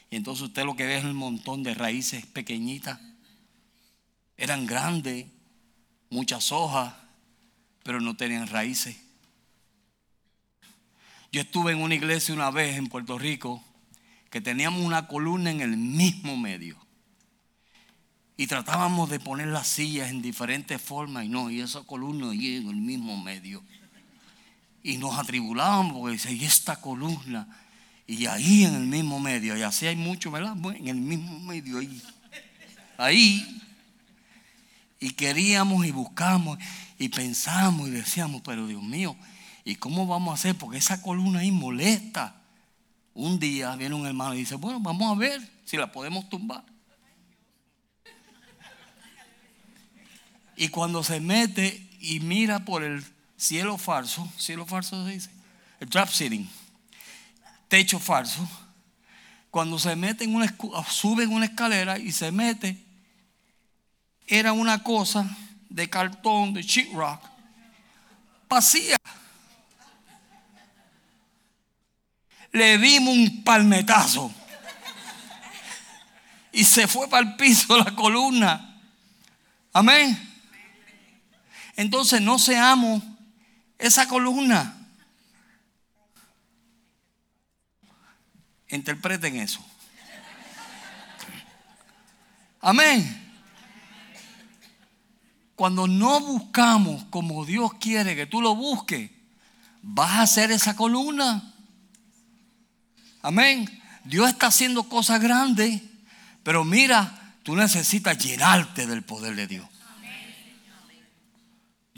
[0.09, 2.99] Y entonces usted lo que ve es un montón de raíces pequeñitas.
[4.37, 5.27] Eran grandes,
[6.09, 6.93] muchas hojas,
[7.83, 8.97] pero no tenían raíces.
[11.31, 13.63] Yo estuve en una iglesia una vez en Puerto Rico
[14.31, 16.77] que teníamos una columna en el mismo medio.
[18.37, 22.55] Y tratábamos de poner las sillas en diferentes formas y no, y esa columna ahí
[22.55, 23.61] en el mismo medio.
[24.83, 27.47] Y nos atribulábamos porque dice, y esta columna,
[28.07, 30.55] y ahí en el mismo medio, y así hay mucho, ¿verdad?
[30.75, 32.01] En el mismo medio ahí.
[32.97, 33.61] Ahí.
[34.99, 36.57] Y queríamos y buscamos
[36.97, 39.15] y pensamos y decíamos, pero Dios mío,
[39.63, 40.55] ¿y cómo vamos a hacer?
[40.55, 42.41] Porque esa columna ahí molesta.
[43.13, 46.63] Un día viene un hermano y dice, bueno, vamos a ver si la podemos tumbar.
[50.57, 53.01] Y cuando se mete y mira por el
[53.39, 55.29] cielo falso, cielo falso se dice,
[55.79, 56.47] el trap sitting,
[57.69, 58.47] techo falso,
[59.49, 60.53] cuando se mete en una,
[60.89, 62.77] sube en una escalera y se mete,
[64.27, 65.25] era una cosa
[65.69, 67.23] de cartón, de sheet rock,
[68.49, 68.97] vacía.
[72.51, 74.31] Le dimos un palmetazo
[76.51, 78.81] y se fue para el piso la columna.
[79.71, 80.27] Amén.
[81.75, 83.01] Entonces no seamos
[83.79, 84.75] esa columna.
[88.67, 89.65] Interpreten eso.
[92.61, 93.25] Amén.
[95.55, 99.09] Cuando no buscamos como Dios quiere que tú lo busques,
[99.81, 101.53] vas a hacer esa columna.
[103.21, 103.81] Amén.
[104.03, 105.81] Dios está haciendo cosas grandes,
[106.43, 109.67] pero mira, tú necesitas llenarte del poder de Dios.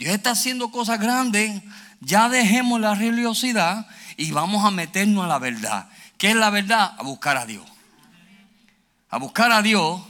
[0.02, 1.62] Dios está haciendo cosas grandes.
[2.00, 3.86] Ya dejemos la religiosidad
[4.16, 5.88] y vamos a meternos a la verdad.
[6.18, 6.96] ¿Qué es la verdad?
[6.98, 7.64] A buscar a Dios.
[9.08, 10.02] A buscar a Dios.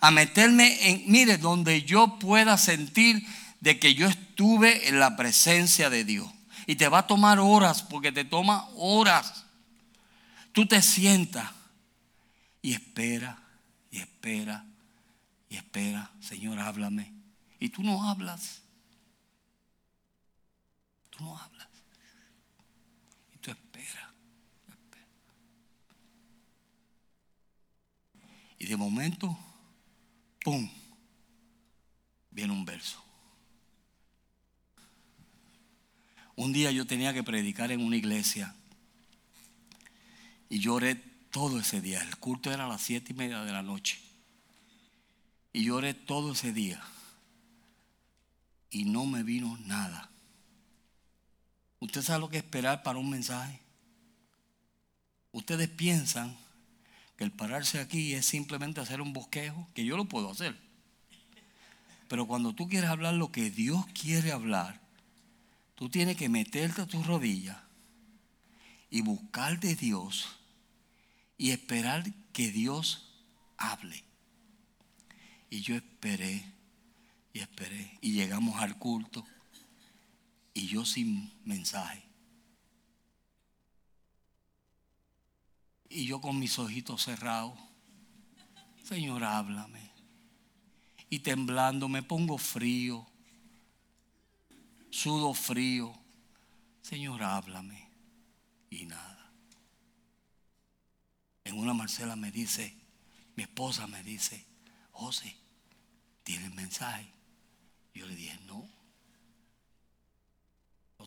[0.00, 3.26] A meterme en, mire, donde yo pueda sentir
[3.60, 6.28] de que yo estuve en la presencia de Dios.
[6.66, 9.44] Y te va a tomar horas, porque te toma horas.
[10.52, 11.50] Tú te sientas
[12.60, 13.38] y espera,
[13.90, 14.66] y espera,
[15.48, 16.10] y espera.
[16.20, 17.14] Señor, háblame.
[17.58, 18.65] Y tú no hablas.
[21.16, 21.68] Tú no hablas.
[23.34, 24.16] Y tú esperas.
[28.58, 29.36] Y de momento,
[30.42, 30.68] ¡pum!
[32.30, 33.02] Viene un verso.
[36.36, 38.54] Un día yo tenía que predicar en una iglesia
[40.48, 40.96] y lloré
[41.30, 42.02] todo ese día.
[42.02, 43.98] El culto era a las siete y media de la noche.
[45.52, 46.82] Y lloré todo ese día.
[48.70, 50.10] Y no me vino nada.
[51.86, 53.60] ¿Usted sabe lo que es esperar para un mensaje?
[55.30, 56.36] Ustedes piensan
[57.16, 60.58] que el pararse aquí es simplemente hacer un bosquejo, que yo lo puedo hacer.
[62.08, 64.80] Pero cuando tú quieres hablar lo que Dios quiere hablar,
[65.76, 67.58] tú tienes que meterte a tus rodillas
[68.90, 70.40] y buscar de Dios
[71.38, 73.14] y esperar que Dios
[73.58, 74.02] hable.
[75.50, 76.52] Y yo esperé
[77.32, 79.24] y esperé y llegamos al culto
[80.56, 82.02] y yo sin mensaje.
[85.90, 87.52] Y yo con mis ojitos cerrados,
[88.82, 89.92] Señor, háblame.
[91.10, 93.06] Y temblando me pongo frío,
[94.88, 95.92] sudo frío.
[96.80, 97.90] Señor, háblame.
[98.70, 99.30] Y nada.
[101.44, 102.74] En una Marcela me dice,
[103.36, 104.42] mi esposa me dice,
[104.92, 105.36] José,
[106.24, 107.12] ¿tienes mensaje?
[107.92, 108.75] Yo le dije, no.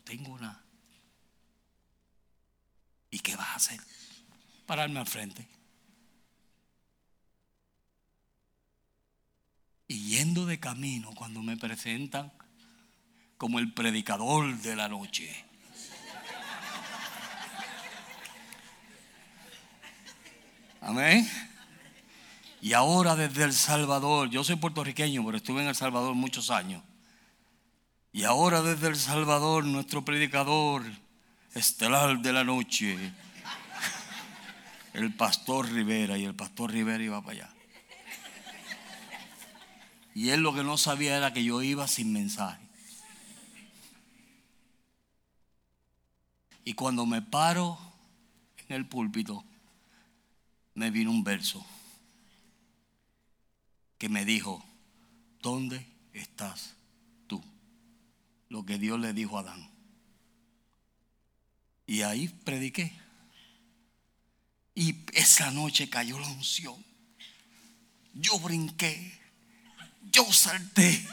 [0.00, 0.64] Tengo nada.
[3.10, 3.80] ¿Y qué vas a hacer?
[4.66, 5.48] Pararme al frente.
[9.88, 12.32] Y yendo de camino, cuando me presentan
[13.36, 15.44] como el predicador de la noche.
[20.80, 21.28] Amén.
[22.60, 26.82] Y ahora desde El Salvador, yo soy puertorriqueño, pero estuve en El Salvador muchos años.
[28.12, 30.84] Y ahora desde El Salvador, nuestro predicador
[31.54, 33.12] estelar de la noche,
[34.94, 37.54] el pastor Rivera, y el pastor Rivera iba para allá.
[40.14, 42.60] Y él lo que no sabía era que yo iba sin mensaje.
[46.64, 47.78] Y cuando me paro
[48.68, 49.44] en el púlpito,
[50.74, 51.64] me vino un verso
[53.98, 54.64] que me dijo,
[55.42, 56.74] ¿dónde estás?
[58.50, 59.70] Lo que Dios le dijo a Adán.
[61.86, 62.92] Y ahí prediqué.
[64.74, 66.84] Y esa noche cayó la unción.
[68.12, 69.18] Yo brinqué.
[70.12, 71.06] Yo salté.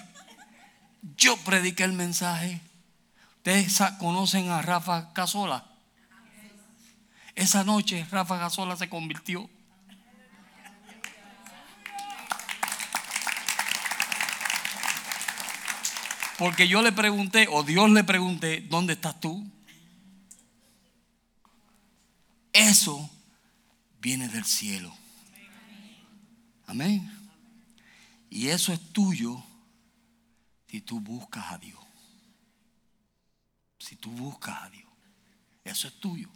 [1.15, 2.59] Yo prediqué el mensaje.
[3.37, 5.65] Ustedes conocen a Rafa Casola.
[7.35, 9.47] Esa noche Rafa Casola se convirtió.
[16.37, 19.49] Porque yo le pregunté, o Dios le pregunté, ¿dónde estás tú?
[22.53, 23.09] Eso
[23.99, 24.95] viene del cielo.
[26.67, 27.11] Amén.
[28.29, 29.43] Y eso es tuyo
[30.67, 31.79] si tú buscas a Dios.
[33.79, 34.91] Si tú buscas a Dios.
[35.63, 36.29] Eso es tuyo.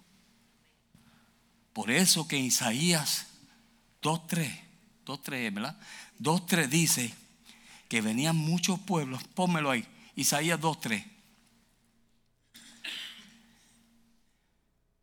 [1.74, 3.28] Por eso que Isaías
[4.02, 4.62] 2.3,
[5.06, 5.80] 2.3, ¿verdad?
[6.20, 7.21] 2.3 dice
[7.92, 9.86] que venían muchos pueblos, pónmelo ahí,
[10.16, 11.06] Isaías 2.3.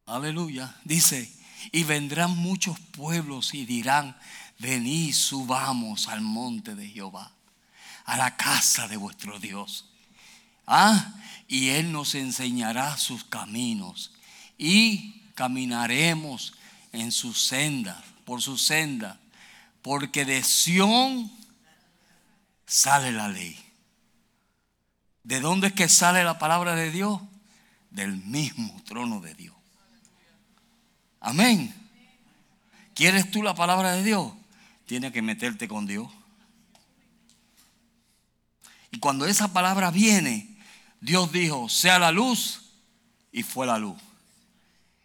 [0.07, 0.74] Aleluya.
[0.84, 1.30] Dice,
[1.70, 4.16] y vendrán muchos pueblos y dirán,
[4.59, 7.30] venid, subamos al monte de Jehová,
[8.07, 9.91] a la casa de vuestro Dios.
[10.66, 11.14] Ah,
[11.47, 14.12] y Él nos enseñará sus caminos
[14.57, 16.55] y caminaremos
[16.93, 19.20] en su senda, por su senda,
[19.82, 21.38] porque de Sión
[22.68, 23.58] sale la ley.
[25.24, 27.20] ¿De dónde es que sale la palabra de Dios?
[27.90, 29.56] Del mismo trono de Dios.
[31.20, 31.74] Amén.
[32.94, 34.32] ¿Quieres tú la palabra de Dios?
[34.86, 36.08] Tienes que meterte con Dios.
[38.90, 40.56] Y cuando esa palabra viene,
[41.00, 42.70] Dios dijo, sea la luz,
[43.32, 43.98] y fue la luz.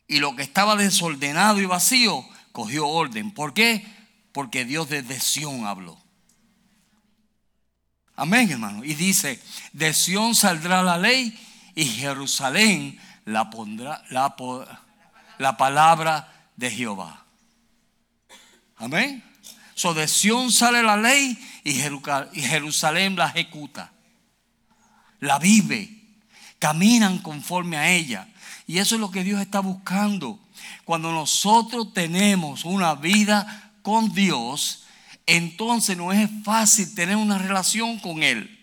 [0.07, 3.32] Y lo que estaba desordenado y vacío, cogió orden.
[3.32, 3.86] ¿Por qué?
[4.32, 6.03] Porque Dios desde Sión habló.
[8.16, 8.84] Amén, hermano.
[8.84, 9.41] Y dice,
[9.72, 11.38] de Sión saldrá la ley
[11.76, 14.36] y Jerusalén la pondrá la,
[15.39, 17.26] la palabra de Jehová.
[18.78, 19.24] Amén.
[19.76, 21.74] So de Sión sale la ley y
[22.41, 23.91] Jerusalén la ejecuta.
[25.20, 25.89] La vive.
[26.59, 28.28] Caminan conforme a ella.
[28.68, 30.39] Y eso es lo que Dios está buscando.
[30.86, 34.83] Cuando nosotros tenemos una vida con Dios,
[35.26, 38.59] entonces no es fácil tener una relación con Él.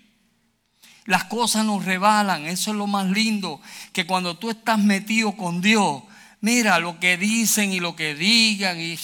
[1.07, 2.47] las cosas nos rebalan.
[2.47, 3.61] Eso es lo más lindo,
[3.93, 6.03] que cuando tú estás metido con Dios,
[6.41, 8.97] mira lo que dicen y lo que digan y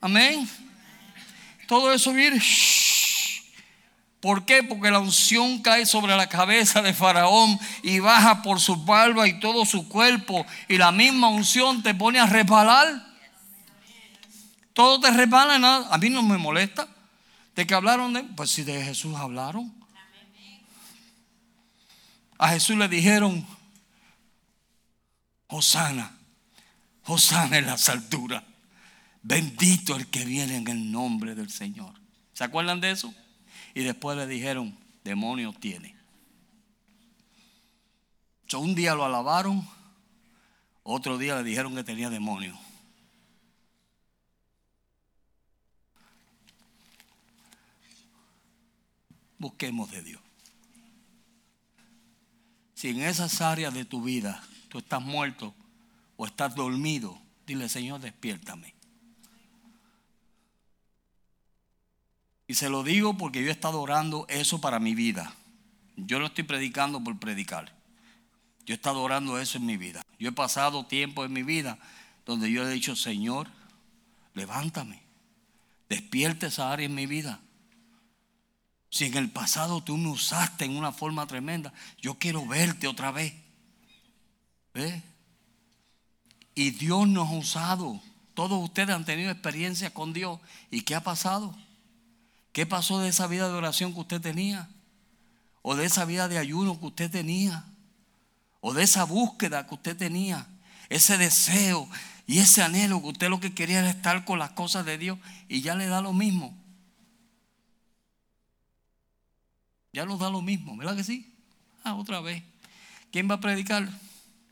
[0.00, 0.48] Amén.
[1.66, 2.40] Todo eso viene.
[4.20, 4.62] ¿Por qué?
[4.62, 9.40] Porque la unción cae sobre la cabeza de Faraón y baja por su barba y
[9.40, 10.46] todo su cuerpo.
[10.68, 13.09] Y la misma unción te pone a resbalar.
[14.80, 15.94] Todo te resbala, nada.
[15.94, 16.88] A mí no me molesta.
[17.54, 18.22] ¿De que hablaron de?
[18.22, 19.70] Pues si de Jesús hablaron.
[22.38, 23.46] A Jesús le dijeron,
[25.48, 26.16] Hosana,
[27.04, 28.42] Hosana en las alturas.
[29.20, 31.92] Bendito el que viene en el nombre del Señor.
[32.32, 33.12] ¿Se acuerdan de eso?
[33.74, 34.74] Y después le dijeron,
[35.04, 35.94] demonio tiene.
[38.54, 39.68] un día lo alabaron,
[40.84, 42.58] otro día le dijeron que tenía demonio.
[49.40, 50.20] Busquemos de Dios.
[52.74, 55.54] Si en esas áreas de tu vida tú estás muerto
[56.16, 58.74] o estás dormido, dile, Señor, despiértame.
[62.46, 65.34] Y se lo digo porque yo he estado orando eso para mi vida.
[65.96, 67.74] Yo no estoy predicando por predicar.
[68.66, 70.02] Yo he estado orando eso en mi vida.
[70.18, 71.78] Yo he pasado tiempo en mi vida
[72.26, 73.48] donde yo he dicho, Señor,
[74.34, 75.02] levántame,
[75.88, 77.40] despierte esa área en mi vida.
[78.90, 83.12] Si en el pasado tú me usaste en una forma tremenda, yo quiero verte otra
[83.12, 83.32] vez.
[84.74, 85.02] ¿Ve?
[86.56, 88.00] Y Dios nos ha usado.
[88.34, 90.40] Todos ustedes han tenido experiencia con Dios.
[90.70, 91.54] ¿Y qué ha pasado?
[92.52, 94.68] ¿Qué pasó de esa vida de oración que usted tenía?
[95.62, 97.64] ¿O de esa vida de ayuno que usted tenía?
[98.60, 100.48] ¿O de esa búsqueda que usted tenía?
[100.88, 101.88] Ese deseo
[102.26, 105.18] y ese anhelo que usted lo que quería era estar con las cosas de Dios
[105.48, 106.59] y ya le da lo mismo.
[109.92, 111.34] Ya nos da lo mismo, ¿verdad que sí?
[111.82, 112.42] Ah, otra vez.
[113.10, 113.88] ¿Quién va a predicar?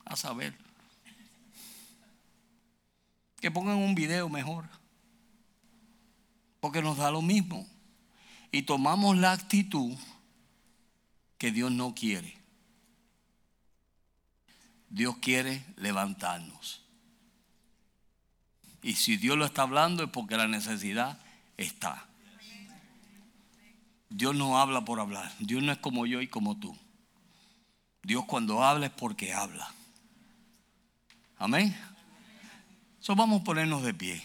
[0.05, 0.57] A saber.
[3.39, 4.65] Que pongan un video mejor.
[6.59, 7.65] Porque nos da lo mismo
[8.51, 9.95] y tomamos la actitud
[11.37, 12.37] que Dios no quiere.
[14.89, 16.81] Dios quiere levantarnos.
[18.81, 21.19] Y si Dios lo está hablando es porque la necesidad
[21.57, 22.07] está.
[24.09, 25.31] Dios no habla por hablar.
[25.39, 26.75] Dios no es como yo y como tú.
[28.03, 29.71] Dios cuando habla es porque habla.
[31.37, 31.75] Amén.
[33.01, 34.23] Eso vamos a ponernos de pie.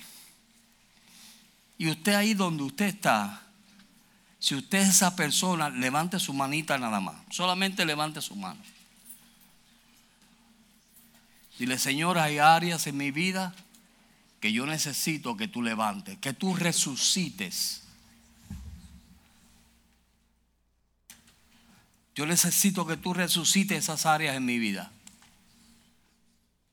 [1.76, 3.42] Y usted ahí donde usted está,
[4.38, 7.16] si usted es esa persona, levante su manita nada más.
[7.30, 8.60] Solamente levante su mano.
[11.58, 13.54] Dile, Señor, hay áreas en mi vida
[14.40, 17.83] que yo necesito que tú levantes, que tú resucites.
[22.14, 24.92] Yo necesito que tú resucites esas áreas en mi vida.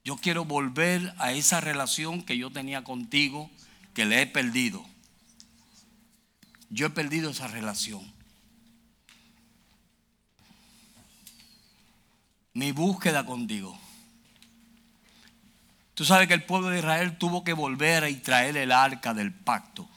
[0.03, 3.49] Yo quiero volver a esa relación que yo tenía contigo,
[3.93, 4.85] que le he perdido.
[6.69, 8.01] Yo he perdido esa relación.
[12.53, 13.77] Mi búsqueda contigo.
[15.93, 19.31] Tú sabes que el pueblo de Israel tuvo que volver y traer el arca del
[19.31, 19.87] pacto,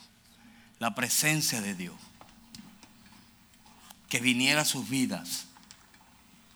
[0.78, 1.96] la presencia de Dios,
[4.14, 5.46] que viniera a sus vidas.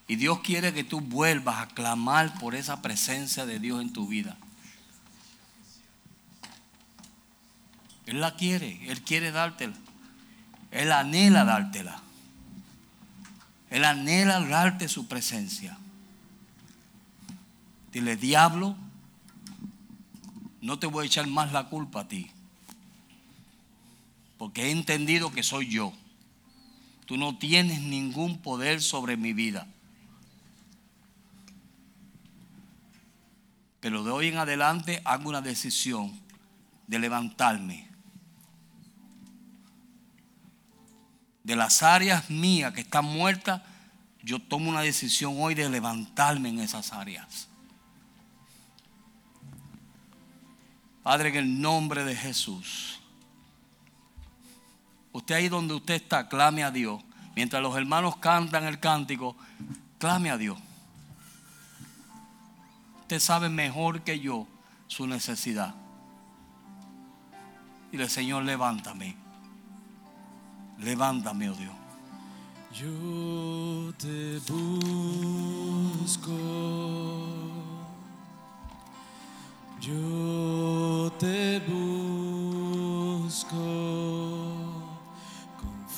[0.07, 4.07] Y Dios quiere que tú vuelvas a clamar por esa presencia de Dios en tu
[4.07, 4.37] vida.
[8.07, 9.75] Él la quiere, Él quiere dártela.
[10.71, 12.01] Él anhela dártela.
[13.71, 15.77] Él anhela darte su presencia.
[17.91, 18.77] Dile, diablo,
[20.61, 22.31] no te voy a echar más la culpa a ti.
[24.39, 25.93] Porque he entendido que soy yo.
[27.09, 29.67] Tú no tienes ningún poder sobre mi vida.
[33.81, 36.21] Pero de hoy en adelante hago una decisión
[36.87, 37.89] de levantarme
[41.49, 43.63] de las áreas mías que están muertas,
[44.23, 47.49] yo tomo una decisión hoy de levantarme en esas áreas.
[51.03, 52.98] Padre, en el nombre de Jesús.
[55.19, 57.03] Usted ahí donde usted está, clame a Dios.
[57.35, 59.35] Mientras los hermanos cantan el cántico,
[59.99, 60.57] clame a Dios.
[63.01, 64.47] Usted sabe mejor que yo
[64.87, 65.75] su necesidad.
[67.91, 69.17] Dile, Señor, levántame.
[70.79, 71.75] Levántame, oh Dios.
[72.73, 76.33] Yo te busco.
[79.81, 82.69] Yo te busco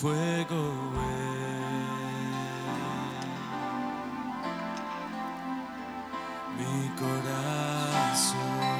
[0.00, 0.62] fuego
[0.96, 1.84] es
[6.56, 8.79] mi corazón.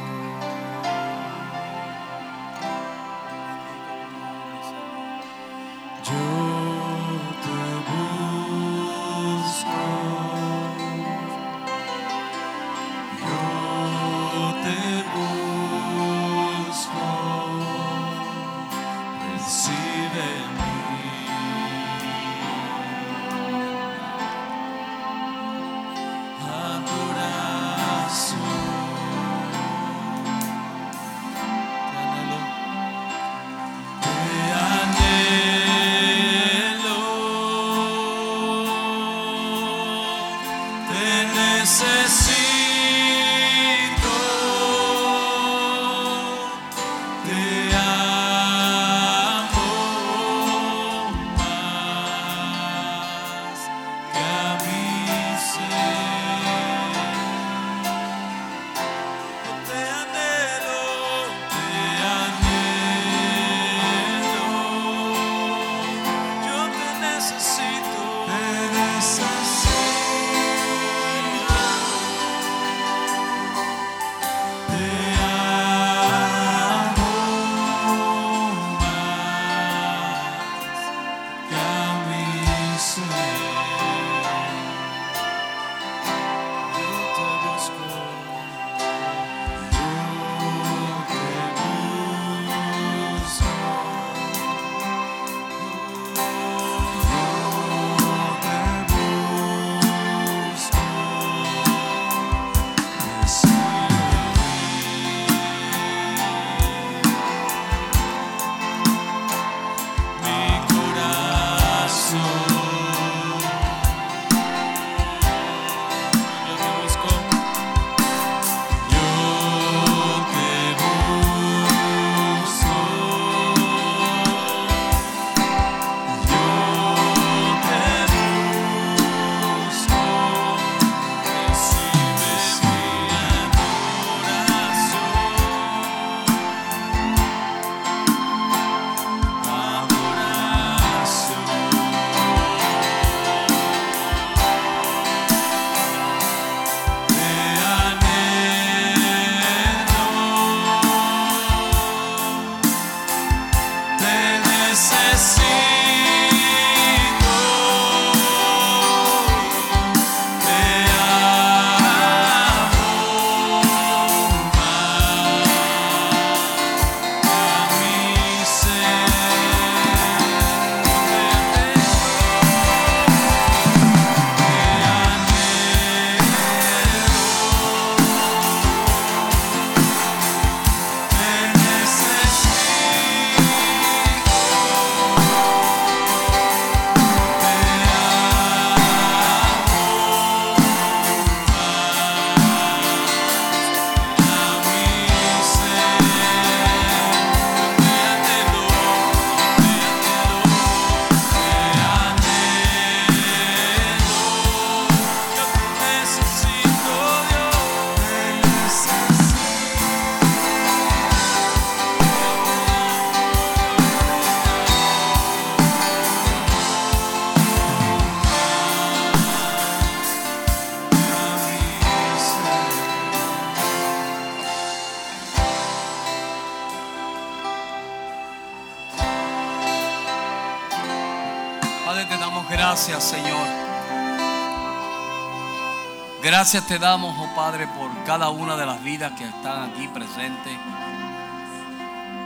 [236.41, 240.57] Gracias te damos, oh Padre, por cada una de las vidas que están aquí presentes.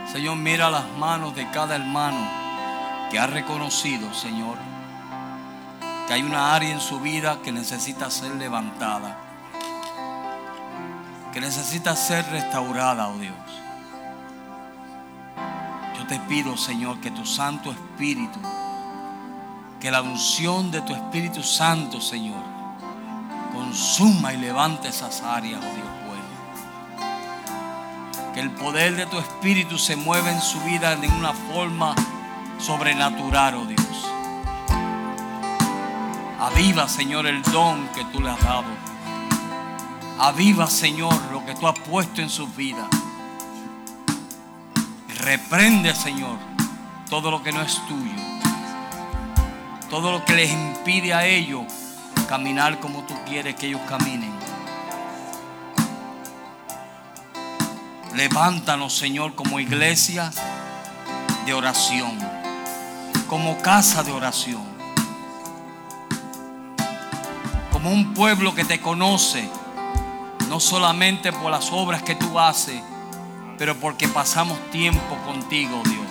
[0.09, 2.25] Señor, mira las manos de cada hermano
[3.11, 4.57] que ha reconocido, Señor,
[6.07, 9.17] que hay una área en su vida que necesita ser levantada,
[11.33, 13.35] que necesita ser restaurada, oh Dios.
[15.97, 18.39] Yo te pido, Señor, que tu Santo Espíritu,
[19.81, 22.54] que la unción de tu Espíritu Santo, Señor,
[23.55, 26.23] consuma y levante esas áreas, oh Dios bueno.
[28.33, 31.95] Que el poder de tu Espíritu se mueva en su vida de una forma
[32.59, 33.81] sobrenatural, oh Dios.
[36.39, 38.65] Aviva, Señor, el don que tú le has dado.
[40.19, 42.87] Aviva, Señor, lo que tú has puesto en sus vidas.
[45.19, 46.37] Reprende, Señor,
[47.09, 48.11] todo lo que no es tuyo.
[49.89, 51.84] todo lo que les impide a ellos
[52.25, 54.33] caminar como tú quieres que ellos caminen.
[58.13, 60.31] Levántanos, Señor, como iglesia
[61.45, 62.17] de oración,
[63.27, 64.63] como casa de oración,
[67.71, 69.49] como un pueblo que te conoce,
[70.49, 72.81] no solamente por las obras que tú haces,
[73.57, 76.05] pero porque pasamos tiempo contigo, Dios.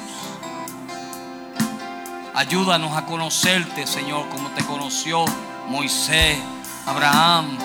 [2.34, 5.24] Ayúdanos a conocerte, Señor, como te conoció
[5.68, 6.38] Moisés,
[6.86, 7.58] Abraham,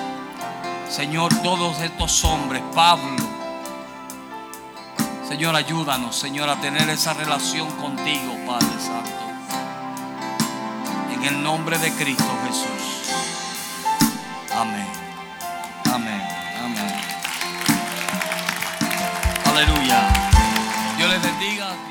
[0.89, 3.17] Señor, todos estos hombres, Pablo.
[5.27, 9.11] Señor, ayúdanos, Señor, a tener esa relación contigo, Padre Santo.
[11.13, 13.13] En el nombre de Cristo Jesús.
[14.55, 14.87] Amén.
[15.93, 16.21] Amén.
[16.63, 16.93] Amén.
[19.45, 20.07] Aleluya.
[20.97, 21.88] Dios les bendiga.